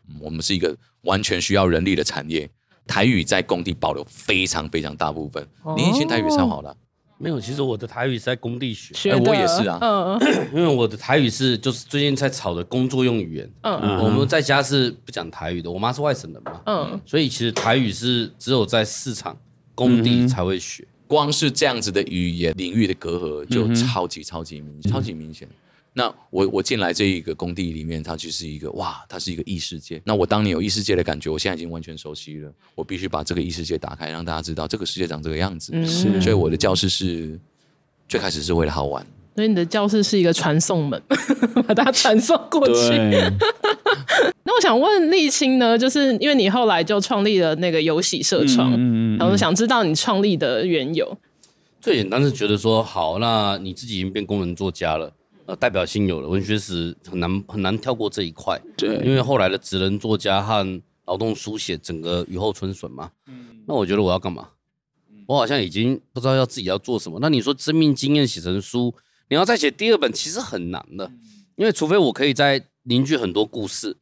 [0.09, 2.49] 嗯我们是一个完全需要人力的产业。
[2.87, 5.47] 台语在工地保留非常非常大部分。
[5.77, 6.77] 你以前台语超好了，
[7.19, 7.41] 没有？
[7.41, 9.79] 其实我的台语是在工地学，我也是啊。
[9.81, 10.19] 嗯，
[10.55, 13.51] 因为我的台语是就是最近在炒的工作用语言。
[13.63, 16.61] 嗯，我们在家是不讲台语的，我妈是外省人嘛。
[16.67, 19.37] 嗯，所以其实台语是只有在市场
[19.75, 20.87] 工地才会学。
[21.07, 25.47] 光是这样子的语言领域的隔阂就超级超级明超级明显。
[25.97, 30.03] 那我我进来这一个工地里面，它就是一个哇，它是一个异世界。
[30.05, 32.53] 那我当年有异世界的感觉，我现在已经完全熟悉了。
[32.75, 35.73] 我必须把这个异世界打开，让大家知道这个世界长这个样子。
[35.87, 37.39] 是、嗯，所以我的教室是
[38.09, 39.07] 最开始是为了好玩。
[39.37, 41.01] 所以你的教室是一个传送门，
[41.67, 42.91] 把它传送过去。
[44.45, 51.17] 那我想问立青呢，就是因为你后来就创立了那个游戏社创，嗯嗯嗯，然后想知道你创立的缘由。
[51.81, 55.13] 最简单是觉得说，好，那你自己已经变工人作家了，
[55.47, 58.61] 呃，代表性有了，文学史很难很难跳过这一块。
[58.77, 63.11] 对，因为后来的职能作家和劳动书写整个雨后春笋嘛。
[63.27, 63.63] 嗯。
[63.67, 64.49] 那我觉得我要干嘛？
[65.27, 67.19] 我好像已经不知道要自己要做什么。
[67.21, 68.95] 那你说生命经验写成书，
[69.29, 71.11] 你要再写第二本，其实很难的，
[71.57, 73.97] 因为除非我可以在凝聚很多故事，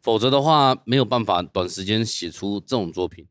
[0.00, 3.26] 否则的话没有办法短时间写出这种作品。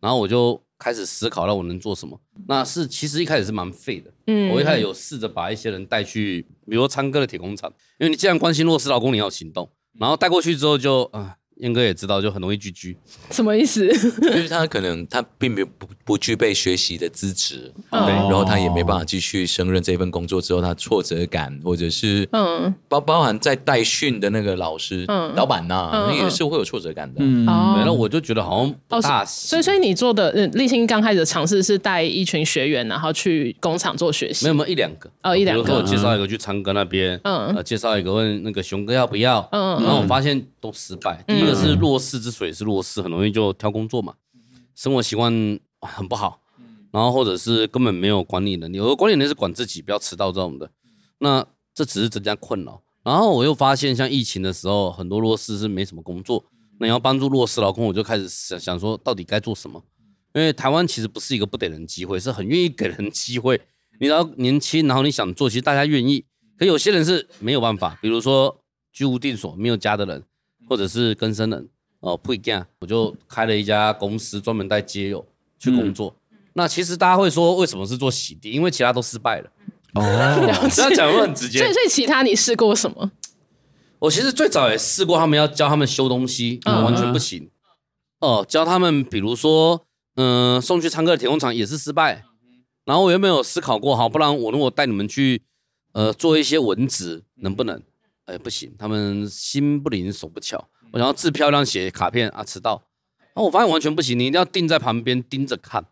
[0.00, 0.62] 然后我就。
[0.80, 2.18] 开始思考，那我能做什么？
[2.48, 4.10] 那是其实一开始是蛮废的。
[4.26, 9.70] 嗯，我一开始有试着把一些人带去，比如说昌哥的铁工厂，因为你既然关心弱势劳工，你要行动。
[9.98, 11.36] 然后带过去之后就啊。
[11.60, 12.96] 燕哥也知道，就很容易聚聚。
[13.30, 13.86] 什么意思？
[14.20, 27.16] 就是他可能他并没有不不具备学习的资质，对，然后他也没办法继续胜任这份工作之后，他挫折感或者是嗯，包包含在带训的那个老师、嗯、老板呐，那也是会有挫折感的。
[27.20, 29.26] 嗯，然后我就觉得好像不大、哦。
[29.26, 34.46] 所以，所以你做的，嗯，立新刚开始的尝试是带一群学员，然后去工厂做学习。
[34.46, 35.10] 没有，没有一两个。
[35.22, 35.62] 哦，一两个。
[35.62, 41.22] 比如说我介绍一个去昌哥那边，嗯，介绍一个问那个熊哥要不要，嗯，然后我发现都失败。
[41.26, 42.30] 第一个是弱势之。
[42.30, 44.14] 之所以是弱势，很容易就挑工作嘛，
[44.74, 45.32] 生活习惯
[45.80, 46.40] 很不好，
[46.92, 48.76] 然后或者是根本没有管理能力。
[48.76, 50.70] 有的管理能力是管自己，不要迟到这种的。
[51.18, 51.44] 那
[51.74, 52.82] 这只是增加困扰。
[53.02, 56.44] 然后我又发现，像疫情的时候，很多弱势是没什么工作。
[56.78, 59.82] 那你要帮助弱势劳工，我就开始想想说，到底该做什么？
[60.34, 63.60] 因为台湾其实不是一个不给人机会，是很愿意给人机会。
[63.98, 66.24] 你只要年轻，然后你想做，其实大家愿意。
[66.56, 68.60] 可有些人是没有办法，比如说
[68.92, 70.22] 居无定所、没有家的人，
[70.70, 71.68] 或者是更生人。
[71.98, 75.26] 哦，不一样，我就开了一家公司，专门带街友
[75.58, 76.16] 去工作。
[76.30, 78.52] 嗯、那其实大家会说，为什么是做洗地？
[78.52, 79.50] 因为其他都失败了。
[79.94, 80.00] 哦，
[80.72, 81.58] 这样讲会很直接。
[81.58, 83.10] 所以，所以其他你试过什么？
[83.98, 87.50] 我其实最早也试过，他们要教他们修东西，嗯、完全不行。
[88.20, 92.24] 哦、呃，教他们，比如说，嗯、呃，送去唱歌的铁工厂也是失败。
[92.86, 95.42] 然后我有没有思考过，好，不然我如果带你们去，
[95.92, 97.82] 呃，做一些文职，能不能？
[98.30, 100.68] 哎，不行，他们心不灵，手不巧。
[100.92, 102.80] 我想要字漂亮，写卡片啊，迟到，
[103.34, 105.84] 那我发现完全不行，你一定要定在旁边盯着看，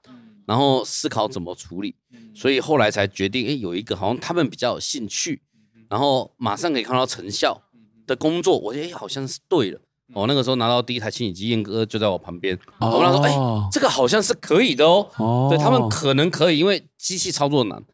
[0.47, 1.97] 然后思考怎么处理，
[2.35, 5.43] 所以后来才决定，哎，有一个好像他们比较有兴趣，
[5.89, 7.61] 然后马上可以看到成效
[8.07, 9.81] 的工作，我觉得哎，好像是对了。
[10.15, 17.85] 我那个时候拿到第一台清洗机，燕哥就在我旁边，我跟他说，哎，这个好像是可以的哦，对他们可能可以，因为机器操作难，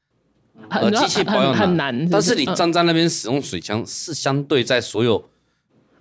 [0.71, 5.25] 呃，机器保养很难，但是你站在那边使用水枪是相对在所有。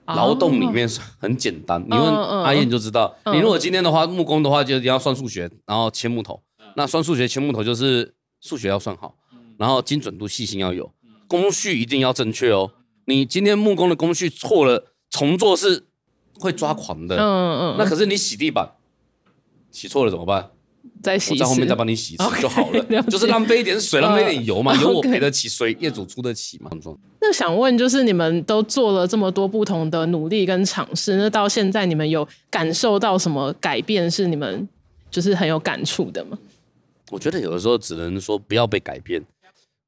[0.05, 0.85] 劳动里面
[1.17, 3.15] 很简单，你问阿燕就知道。
[3.27, 6.43] 你如果今天的话，木工的话就你要算数学，然后切木头。
[6.75, 9.15] 那算数学切木头就是数学要算好，
[9.57, 10.91] 然后精准度细心要有，
[11.25, 12.71] 工序一定要正确哦。
[13.05, 15.85] 你今天木工的工序错了，重做是
[16.37, 17.15] 会抓狂的。
[17.15, 17.75] 嗯嗯。
[17.77, 18.73] 那可是你洗地板，
[19.71, 20.49] 洗错了怎么办？
[21.03, 26.71] 再洗，我在后面再帮你洗一次就好了，okay, 了就是浪费一点水，浪费一点油嘛，油我赔得起，水业主出得起嘛。
[27.19, 34.09] 那想问，就是你们都做了这么多不同的努力跟尝试，那到现在你们有感受到什么改变？
[34.09, 34.67] 是你们
[35.11, 36.37] 就是很有感触的吗？
[37.11, 39.21] 我觉得有的时候只能说不要被改变。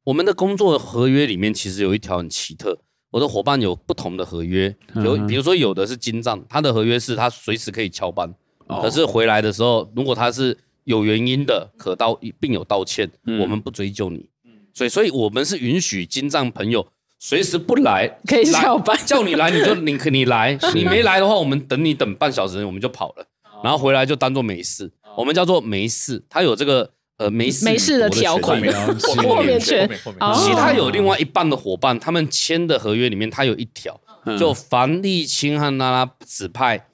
[0.03, 2.77] 我们的工作合约里面其实有一条很奇特，
[3.09, 8.31] 我的伙伴有不同的合约，有比如说有的是金账，他的合约是他随时可以翘班，
[8.67, 10.55] 可是回来的时候，如果他是
[10.85, 14.29] 有原因的，可道并有道歉，嗯、我们不追究你。
[14.73, 16.87] 所以，所以我们是允许金藏朋友
[17.19, 23.25] 随时不来，可以翘班，叫你来你就 你你来， 你没来的话，我们等你等半小时，我们就跑了，
[23.63, 26.23] 然后回来就当做没事，我们叫做没事。
[26.29, 28.61] 他有这个呃没事没事的条款，
[28.99, 29.89] 豁免权。
[30.35, 33.99] 其他有另外一半的伙伴，他们签的合约里面，他有一条，
[34.37, 36.87] 就凡立青和拉拉指派。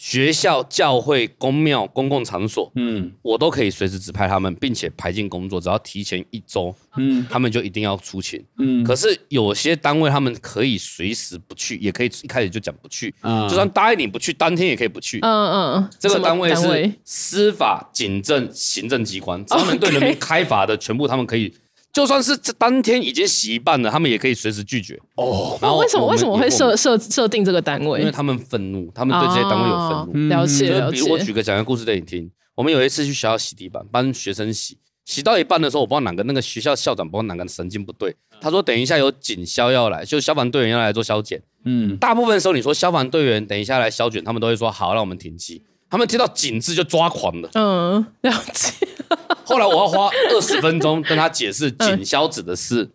[0.00, 8.82] 学校、教会、公庙、公共场所，嗯，我都可以随时指派他们，并且排进工作，只要提前一周，嗯，他们就一定要出勤，嗯。
[8.82, 15.90] 可是有些单位他们可以随时不去，也可以一开始就讲不去，嗯，就算答应你不去，当天也可以不去，嗯嗯。
[15.98, 21.52] 这个单位是司法、警政、行政机关，专门对人民开罚的，全部他们可以。
[21.92, 25.58] 就算是这当天已经洗一半了，他们也可以随时拒绝哦。
[25.60, 28.00] 然后为什么为什么会设设设定这个单位？
[28.00, 30.28] 因为他们愤怒，他们对这些单位有愤怒。
[30.28, 30.92] 了解了解。
[30.92, 32.30] 比如我举个讲个故事给你听。
[32.54, 34.76] 我们有一次去学校洗地板，帮学生洗，
[35.06, 41.42] 洗到一半的时候，我不知道哪个那个学校校长不知道哪个神经不对，他说等一下有警消要来，就消防队员要来做消检。
[41.64, 45.62] 嗯，大部分时候你说消防队员等一下来消检，他们都会说好，让我们停机。
[45.90, 47.50] 他们听到“警”字就抓狂了。
[47.54, 48.86] 嗯，了解。
[49.44, 52.88] 后来我要花二十分钟跟他解释，警消指的是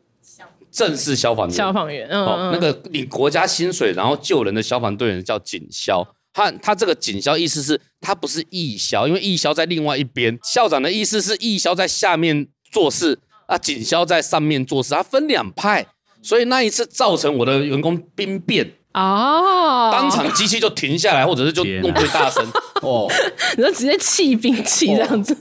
[0.71, 1.55] 正式消防员。
[1.55, 6.07] 消防员，嗯，哦，那个领国家薪水然后救人的消防队员叫警消。
[6.31, 10.39] 他他这个警消意思是，他不是义消，因为义消在另外一边。
[10.43, 15.85] 校长的意思是义消在下面做事啊，警消在上面做事，他分两派，
[16.21, 18.73] 所以那一次造成我的员工兵变。
[18.95, 22.43] 哦，当场机器就停下来，或者是就弄最大声。
[22.81, 23.11] 哦，
[23.57, 25.35] 你就直接气兵器这样子，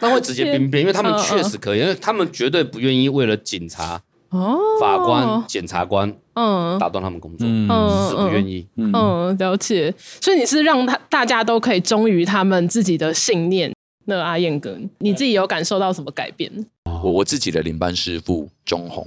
[0.00, 4.00] 那会直接兵变，因为他们确实可以，因为他们绝对不愿意为了警察、
[4.30, 9.92] 哦、法官、检察官，嗯，打断他们工作，嗯，是不愿意，嗯，了解。
[10.20, 13.72] 所以你是让他大家都可以忠于他们自己的信念。
[14.04, 16.50] 那阿燕哥，你自己有感受到什么改变？
[16.84, 19.06] 我我自己的领班师傅钟红。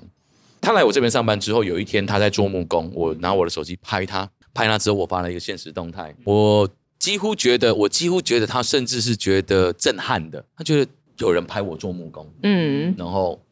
[0.61, 13.43] 他来我这边上班之后，有一天他在做木工，我拿我的手机拍他，拍他之后我发了一个现实动态，我几乎觉得，我几乎觉得他甚至是觉得震撼的，他觉得有人拍我做木工，嗯，然后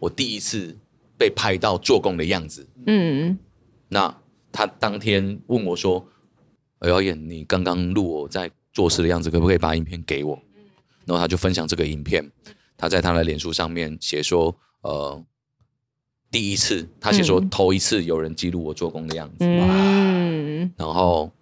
[0.00, 0.76] 我第一次
[1.16, 3.38] 被拍到做工的样子，嗯，
[3.88, 4.12] 那
[4.50, 6.04] 他当天问我说
[6.80, 10.36] ：“哎，导演，你刚刚录我在做事的样子，可不可以把影片给我？”
[11.06, 12.28] 然后他就分享这个影片，
[12.76, 14.52] 他在他的脸书上面写说
[14.82, 15.24] ：“呃。”
[16.36, 21.32] 第一次，他写说头一次有人记录我做工的样子，嗯，然后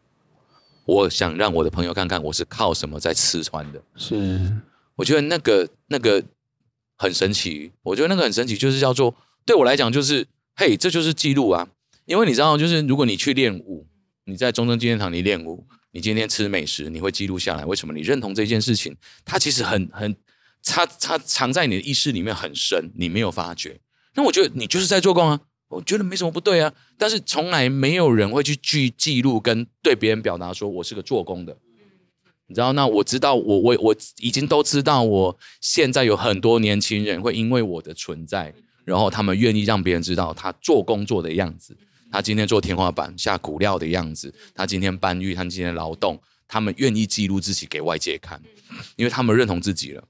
[0.85, 3.83] 我想让我的朋友看看我是靠什么在吃穿的。
[3.97, 4.41] 是，
[4.95, 6.23] 我觉得那个那个
[6.97, 7.73] 很神奇。
[7.83, 9.13] 我觉得那个很神奇，就是叫做
[9.45, 11.67] 对我来讲，就是嘿，这就是记录啊。
[12.05, 13.89] 因为你知道，就是如果你去练舞，
[14.27, 17.65] 你在中正纪念堂里练舞，你今天吃美食，你会记录下来。
[17.65, 17.93] 为什么？
[17.93, 20.15] 你认同这件事情，它其实很很，
[20.63, 23.81] 它它藏在你的意识里面很深，你没有发觉。
[24.15, 26.73] 那我觉得你就是在做工啊，我觉得没什么不对啊。
[26.97, 31.57] 但是从来没有人会去记记录跟对别人表达说我是个做工的，
[32.47, 32.73] 你知道？
[32.75, 38.55] 那我知道，我我我已经都知道，我现在有很多年轻人会因为我的存在，
[38.85, 41.77] 然后他们愿意让别人知道他做工作的样子，
[42.13, 48.41] 他今天做天花板下骨料的样子，他今天搬运，他今天劳动，他们愿意记录自己给外界看，
[48.95, 50.05] 因为他们认同自己了。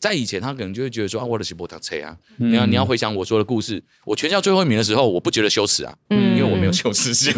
[0.00, 2.16] 在以前，他可能就会觉得说啊，我的是波特车啊。
[2.38, 7.34] 你要你要回想我说的故事，我全校最后一名的时候，我不觉得羞耻啊，嗯、因为我没有羞耻心。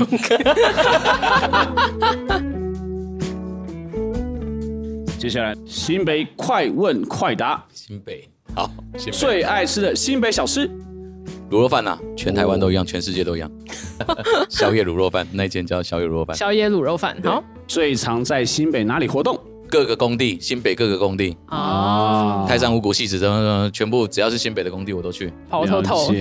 [5.19, 7.65] 接下来，新北快问快答。
[7.75, 10.69] 新北好，新北最爱吃的新北小吃，
[11.51, 13.51] 卤肉饭呐，全台湾都一样，全世界都一样。
[14.49, 16.37] 宵夜卤肉饭，那间叫宵夜卤肉饭。
[16.37, 17.43] 宵夜卤肉饭，好。
[17.67, 19.41] 最常在新北哪里活动？
[19.73, 26.13] 各个工地，新北各个工地哦，泰山五股、汐止，什么全部只要是新北的工地我都去跑透透。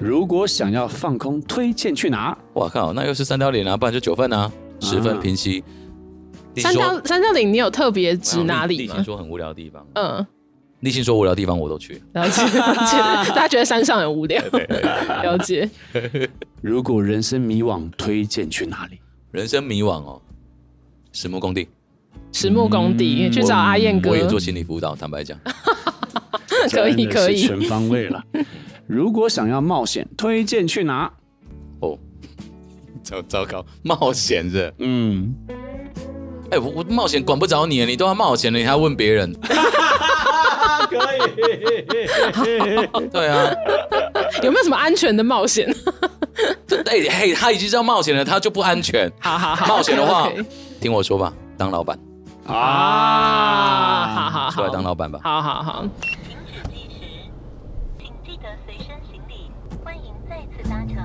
[0.00, 2.38] 如果想要放空，推荐去哪？
[2.52, 5.64] 我靠，那又是三貂岭啊，不然就九份啊，十分平溪。
[6.58, 8.94] 三貂三貂岭，你有特别指哪里吗？
[8.94, 10.24] 立信说很无聊的地方，嗯，
[10.80, 12.00] 立信说无聊的地方我都去。
[12.12, 12.42] 了解，
[13.34, 14.40] 大家觉得山上很无聊。
[15.24, 15.68] 了解。
[16.62, 19.00] 如果人生迷惘，推荐去哪里？
[19.32, 20.22] 人生迷惘哦，
[21.10, 21.66] 石木工地。
[22.36, 24.94] 实木工地去找阿燕哥，我也做心理辅导。
[24.94, 25.38] 坦白讲，
[26.70, 28.22] 可以可以，全方位了。
[28.86, 31.10] 如果想要冒险，推荐去哪？
[31.80, 31.98] 哦，
[33.02, 34.70] 糟糟糕，冒险是？
[34.80, 35.34] 嗯，
[36.50, 39.32] 哎，我我冒险管不着你，你都要冒险了，你还要问别人？
[40.90, 40.96] 可
[42.44, 43.50] 以，对啊，
[44.42, 45.74] 有没有什么安全的冒险？
[46.84, 49.10] 哎嘿，他已经知道冒险了，他就不安全。
[49.20, 50.30] 好好好，冒险的话，
[50.82, 51.98] 听我说吧，当老板。
[52.48, 55.18] 啊，好好好，出来当老板吧。
[55.22, 55.82] 好好好。
[55.82, 57.00] 停止计时，
[57.98, 59.50] 请记得随身行李。
[59.84, 60.96] 欢迎再次搭乘。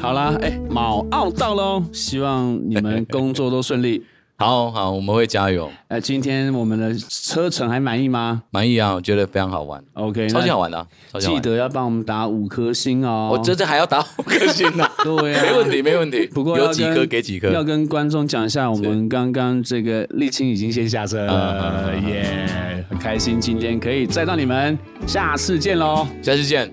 [0.00, 4.04] 好啦，哎，卯奥到喽，希望你们工作都顺利。
[4.36, 5.70] 好好，我们会加油。
[5.86, 8.42] 哎，今天我们的车程还满意吗？
[8.50, 9.82] 满意啊，我觉得非常好玩。
[9.94, 10.86] OK，超级好玩的，
[11.20, 13.30] 记得要帮我们打五颗星哦。
[13.32, 14.84] 我这这还要打五颗星呢？
[15.04, 16.26] 对啊，没问题，没问题。
[16.26, 17.48] 不过有几颗给几颗。
[17.50, 24.76] 要跟观众讲一下，我们刚刚这个沥青已经先下车了，耶，很开心今天可以载到你们，
[25.06, 26.68] 下次见喽，下次见，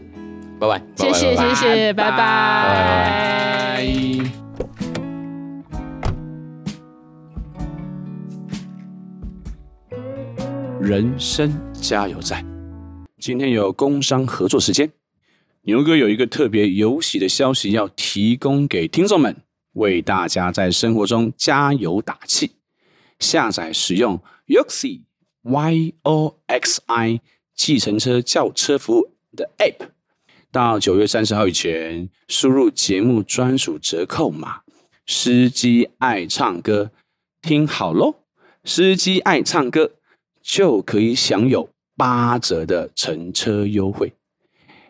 [0.59, 3.40] 拜拜，谢谢谢谢，拜拜。
[10.83, 12.43] 人生加油站，
[13.19, 14.91] 今天有工商合作时间，
[15.61, 22.53] 牛哥有一个特别有喜的消息要提供给听众们，为大家在生活中加油打气。
[23.19, 25.01] 下载使用 Yoxi
[25.43, 27.21] Y O X I
[27.53, 29.89] 计程车叫车服务的 App，
[30.51, 34.61] 到九月三十号以前，输入节目专属折扣码
[35.05, 36.89] “司机爱唱歌”，
[37.39, 38.15] 听好喽
[38.65, 39.91] ，“司机爱唱歌”。
[40.41, 44.13] 就可以享有八折的乘车优惠，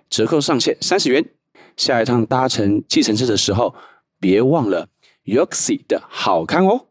[0.10, 1.26] 折扣上限三十元。
[1.78, 3.74] 下一趟搭乘计程车的时候，
[4.20, 4.89] 别忘了
[5.26, 6.88] Yoxi 的好看哦。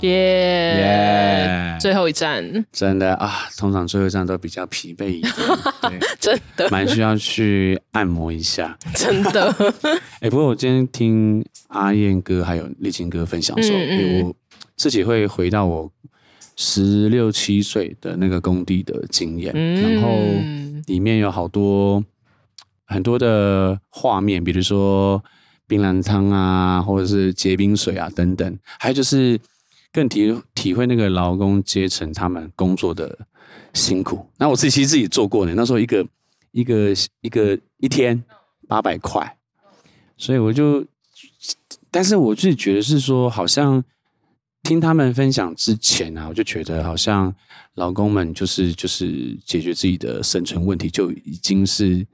[0.00, 1.78] 耶耶！
[1.80, 5.32] 最后一站，真的啊，通常最后一站都比较疲惫一点，
[5.80, 9.50] 对， 真的蛮需要去按摩一下，真的。
[10.20, 14.36] 哎，不过我今天听阿燕哥还有立青哥分享说，嗯嗯我
[14.76, 15.90] 自己会回到我
[16.56, 20.08] 十六七岁的那个工地的经验，嗯、然后
[20.86, 22.04] 里面有好多
[22.84, 25.22] 很多的画面，比如说
[25.68, 29.38] 冰蓝汤啊，或者是结冰水啊等等，还有就是。
[29.92, 33.18] 更体体会那个劳工阶层他们工作的
[33.72, 34.26] 辛苦。
[34.36, 36.06] 那我自己其实自己做过呢，那时候一个
[36.52, 36.92] 一个
[37.22, 38.22] 一个一天
[38.68, 39.38] 八百块，
[40.18, 40.84] 所以我就，
[41.90, 43.82] 但是我自己觉得是说，好像
[44.66, 47.32] 听他们分享之前啊，我就觉得好像
[47.74, 52.04] 劳工们就是就是解决自己的生存问题就已经是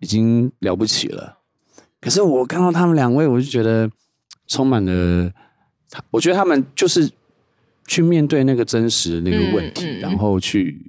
[0.00, 1.40] 已经了不起了。
[2.00, 3.90] 可是我看到他们两位，我就觉得
[4.48, 5.30] 充满了。
[6.10, 7.10] 我觉得他们就是
[7.86, 10.80] 去面对那个真实的那个问题，嗯嗯、然后去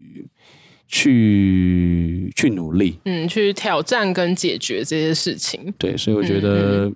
[0.87, 5.73] 去去努力，嗯，去挑战跟解决这些事情。
[5.77, 6.89] 对，所以我觉得，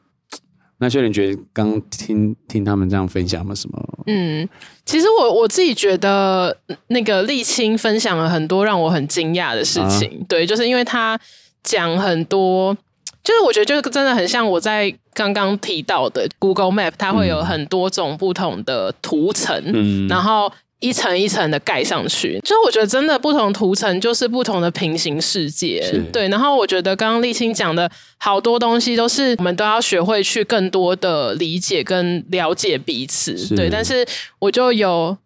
[0.79, 3.79] 那秀玲觉得刚听听他们这样分享了什么？
[4.07, 4.47] 嗯，
[4.85, 6.55] 其实我我自己觉得
[6.87, 10.09] 那个沥青分享了很多让我很惊讶的事情。
[10.21, 11.19] 啊、对，就是因为他
[11.63, 12.77] 讲很多。
[13.23, 20.49] 就是我觉得，就是真的很像我在刚刚提到的 Google Map，它会有很多种不同的图层，嗯，然后
[20.79, 22.39] 一层一层的盖上去。
[22.43, 26.27] 就我觉得，真的不同图层就是不同的平行世界，是对。
[26.29, 33.69] 然后我觉得刚刚立青讲的好多东西，都是我们都要学会去更多的理解跟了解彼此，是对。
[33.69, 34.05] 但是
[34.39, 35.17] 我就有。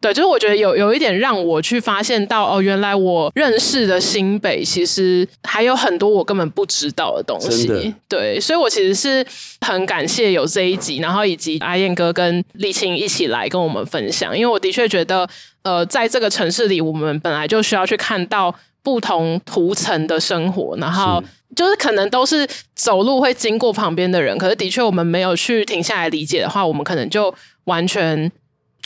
[0.00, 7.66] 对，就是我觉得有有一点让我去发现到哦，原来我认识的新北其实还有很多我根本不知道的东西。
[7.66, 9.24] 的对，所以我其实是
[9.60, 15.28] 很感谢有这一集，然后以及阿燕哥跟立青一起来跟我们分享，因为我的确觉得，
[15.64, 21.22] 呃，在这个城市里，我们本来就需要去看到不同图层的生活，然后
[21.54, 27.34] 就是可能都是走路会经过旁边的人，可是的确我们没有去停下来理解的话，我们可能就
[27.64, 28.32] 完全。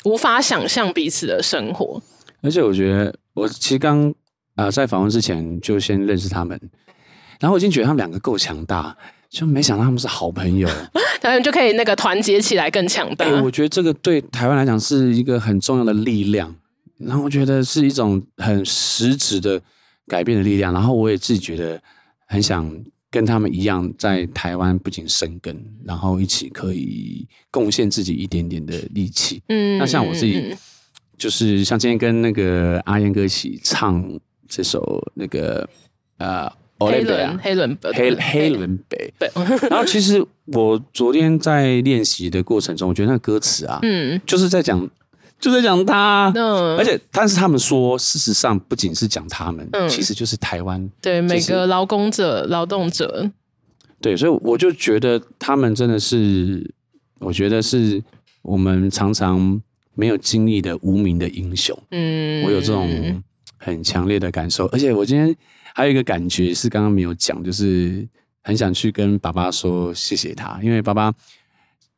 [0.04, 2.00] 无法想象彼此的生活，
[2.42, 4.08] 而且我觉得，我其实刚
[4.54, 6.58] 啊、呃、在访问之前就先认识他们，
[7.40, 8.96] 然后我已经觉得他们两个够强大，
[9.28, 10.68] 就没想到他们是好朋友，
[11.20, 13.24] 他们就可以那个团结起来更强大。
[13.26, 13.40] 欸。
[13.42, 16.54] 我觉得这个对台湾来讲是一个很重要的力量，
[16.98, 19.60] 然后我觉得是一种很实质的
[20.06, 21.80] 改变的力量，然后我也自己觉得
[22.26, 22.84] 很想。
[23.14, 29.40] 跟他们一样，在台湾不仅生根，然后一起可以贡献自己一点点的力气。
[29.46, 30.52] 嗯，那像我自己，
[31.16, 34.04] 就是像今天跟那个阿燕哥一起唱
[34.48, 35.68] 这首那个
[36.18, 36.50] 呃，
[36.80, 39.14] 黑伦黑轮黑黑伦北。
[39.16, 39.30] 对。
[39.70, 44.90] 然后其实我昨天在练习的过程中，我觉得那个歌词啊，嗯，就是在讲。
[45.40, 53.30] 就在讲他，嗯，而且但是他们说，事实上不仅是讲他们，嗯，其实就是台湾，对每个劳工者、劳动者，
[54.00, 56.72] 对，所以我就觉得他们真的是，
[57.18, 58.02] 我觉得是
[58.40, 59.60] 我们常常
[59.94, 63.22] 没有经历的无名的英雄，嗯，我有这种
[63.58, 65.36] 很强烈的感受，而且我今天
[65.74, 68.08] 还有一个感觉是刚刚没有讲，就是
[68.42, 71.12] 很想去跟爸爸说谢谢他，因为爸爸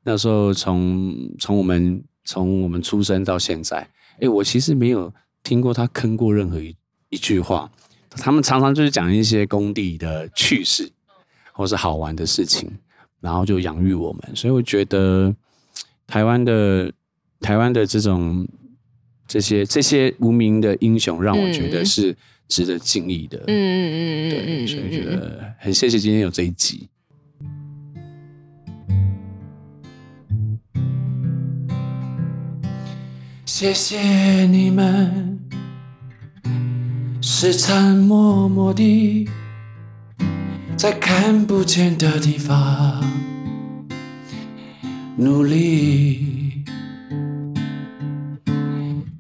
[0.03, 2.03] 那时候从从我们。
[2.27, 3.89] 从我们出生到现在，
[4.21, 6.77] 哎，我其实没有听过他坑过任何一
[7.09, 7.71] 一句话。
[8.11, 10.91] 他们常常就是讲一些工地的趣事，
[11.53, 12.71] 或是好玩的事情，
[13.21, 14.35] 然后就养育我们。
[14.35, 15.35] 所以我觉得
[16.07, 16.91] 台湾的
[17.41, 18.49] 台湾的这种
[19.29, 22.17] 这些这些无名的英雄，让我觉得是
[22.49, 23.37] 值得敬意的。
[23.47, 26.89] 嗯嗯嗯嗯，对，所以觉得很谢谢今天有这一集。
[33.59, 33.99] 谢谢
[34.49, 35.39] 你们，
[37.23, 39.27] 时常默默地
[40.77, 43.03] 在看不见的地方
[45.17, 46.65] 努力，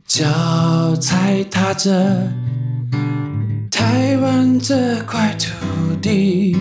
[0.05, 2.30] 脚踩踏着
[3.70, 5.49] 台湾这块土
[6.03, 6.55] 地，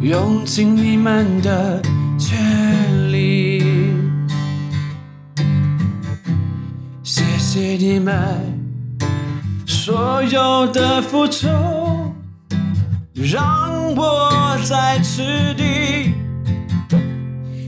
[0.00, 1.80] 用尽你们的
[2.18, 2.36] 全
[7.60, 8.14] 谢谢你们
[9.66, 11.48] 所有的付出，
[13.14, 15.22] 让我在此
[15.56, 16.12] 地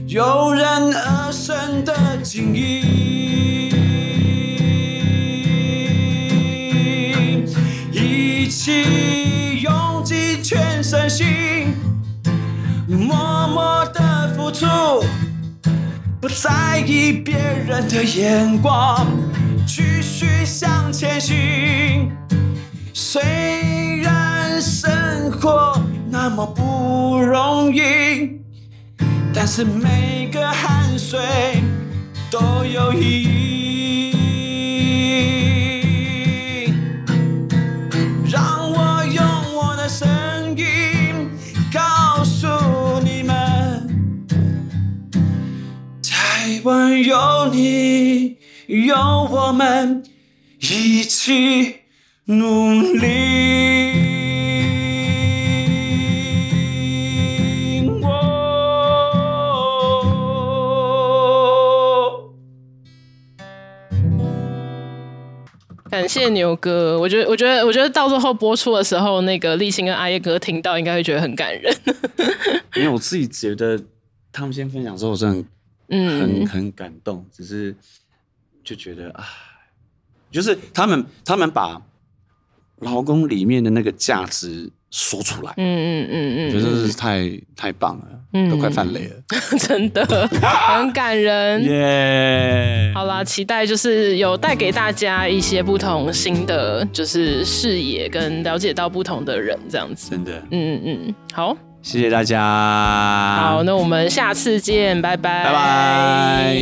[0.07, 3.67] 油然而生的敬意，
[7.91, 11.75] 一起用尽全身心，
[12.87, 14.65] 默默的付出。
[16.21, 19.05] 不在意别人的眼光，
[21.01, 22.11] 前行。
[22.93, 23.19] 虽
[24.03, 25.81] 然生活
[26.11, 28.39] 那么不容易，
[29.33, 31.19] 但是每个汗水
[32.29, 34.11] 都有意义。
[38.31, 39.25] 让我用
[39.55, 40.07] 我的声
[40.55, 41.31] 音
[41.73, 42.47] 告诉
[43.03, 43.89] 你们，
[46.03, 48.37] 台湾有你，
[48.67, 48.95] 有
[49.31, 50.03] 我们
[50.63, 51.75] 一起
[52.25, 53.09] 努力。
[65.89, 71.75] 感谢牛哥，我觉得，我觉得，我觉得到最后播出的时候，那个立新跟阿叶哥听到，应该会觉得很感人。
[72.75, 73.83] 因为我自己觉得
[74.31, 75.45] 他们先分享之后，我真的很、
[75.89, 77.75] 嗯、很很感动，只是
[78.63, 79.25] 就觉得啊，
[80.31, 81.81] 就是他们他们把
[82.79, 84.71] 劳工里面的那个价值。
[84.93, 89.15] 说出来，嗯嗯嗯嗯，我觉得是太太棒了，嗯，都快泛泪了，
[89.57, 92.91] 真的很感人， 耶！
[92.93, 102.41] 好啦，期待就是有带给大家一些不同新的就是视野跟了解到不同的人这样子，真的，嗯嗯嗯，好，谢谢大家，
[103.41, 106.57] 好，那我们下次见，拜拜，拜拜。